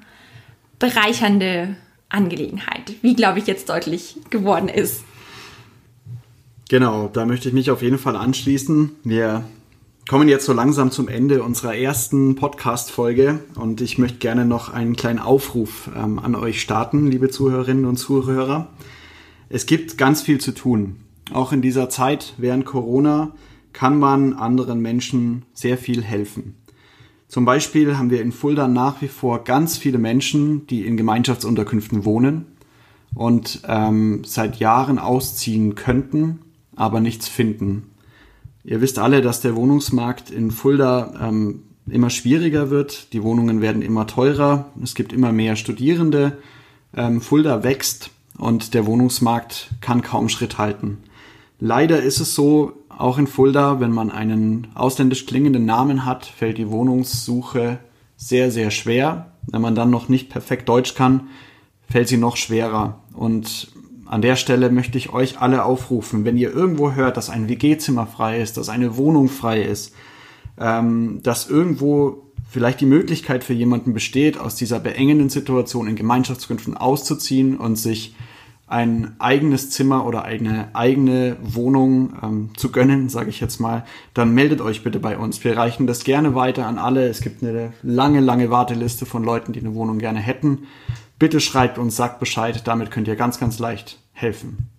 [0.80, 1.78] bereichernde
[2.10, 5.06] Angelegenheit, wie, glaube ich, jetzt deutlich geworden ist.
[6.68, 8.92] Genau, da möchte ich mich auf jeden Fall anschließen.
[9.06, 9.46] Wir
[10.08, 14.96] kommen jetzt so langsam zum Ende unserer ersten Podcast-Folge und ich möchte gerne noch einen
[14.96, 18.70] kleinen Aufruf ähm, an euch starten, liebe Zuhörerinnen und Zuhörer.
[19.50, 20.96] Es gibt ganz viel zu tun.
[21.34, 23.34] Auch in dieser Zeit während Corona
[23.74, 26.56] kann man anderen Menschen sehr viel helfen.
[27.28, 32.06] Zum Beispiel haben wir in Fulda nach wie vor ganz viele Menschen, die in Gemeinschaftsunterkünften
[32.06, 32.46] wohnen
[33.14, 36.40] und ähm, seit Jahren ausziehen könnten,
[36.78, 37.90] aber nichts finden.
[38.68, 43.14] Ihr wisst alle, dass der Wohnungsmarkt in Fulda ähm, immer schwieriger wird.
[43.14, 44.66] Die Wohnungen werden immer teurer.
[44.84, 46.38] Es gibt immer mehr Studierende.
[46.94, 50.98] Ähm, Fulda wächst und der Wohnungsmarkt kann kaum Schritt halten.
[51.62, 56.58] Leider ist es so, auch in Fulda, wenn man einen ausländisch klingenden Namen hat, fällt
[56.58, 57.80] die Wohnungssuche
[58.18, 59.32] sehr, sehr schwer.
[59.44, 61.30] Wenn man dann noch nicht perfekt Deutsch kann,
[61.90, 63.00] fällt sie noch schwerer.
[63.14, 63.70] Und
[64.10, 68.08] an der Stelle möchte ich euch alle aufrufen, wenn ihr irgendwo hört, dass ein WG-Zimmer
[68.08, 69.94] frei ist, dass eine Wohnung frei ist,
[70.60, 76.78] ähm, dass irgendwo vielleicht die Möglichkeit für jemanden besteht, aus dieser beengenden Situation in Gemeinschaftsgründen
[76.78, 78.16] auszuziehen und sich
[78.68, 84.34] ein eigenes Zimmer oder eine eigene Wohnung ähm, zu gönnen, sage ich jetzt mal, dann
[84.34, 85.42] meldet euch bitte bei uns.
[85.44, 87.08] Wir reichen das gerne weiter an alle.
[87.08, 90.68] Es gibt eine lange, lange Warteliste von Leuten, die eine Wohnung gerne hätten.
[91.20, 94.70] Bitte schreibt uns, sagt Bescheid, damit könnt ihr ganz, ganz leicht helfen.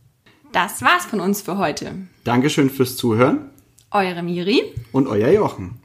[0.53, 1.95] Das war's von uns für heute.
[2.23, 3.51] Dankeschön fürs Zuhören.
[3.91, 4.63] Eure Miri.
[4.93, 5.81] Und euer Jochen.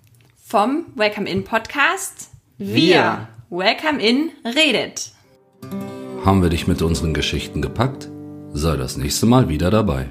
[0.45, 2.29] Vom Welcome In Podcast.
[2.57, 3.27] Wir.
[3.49, 5.11] Welcome In redet.
[6.23, 8.09] Haben wir dich mit unseren Geschichten gepackt?
[8.53, 10.07] Sei das nächste Mal wieder dabei.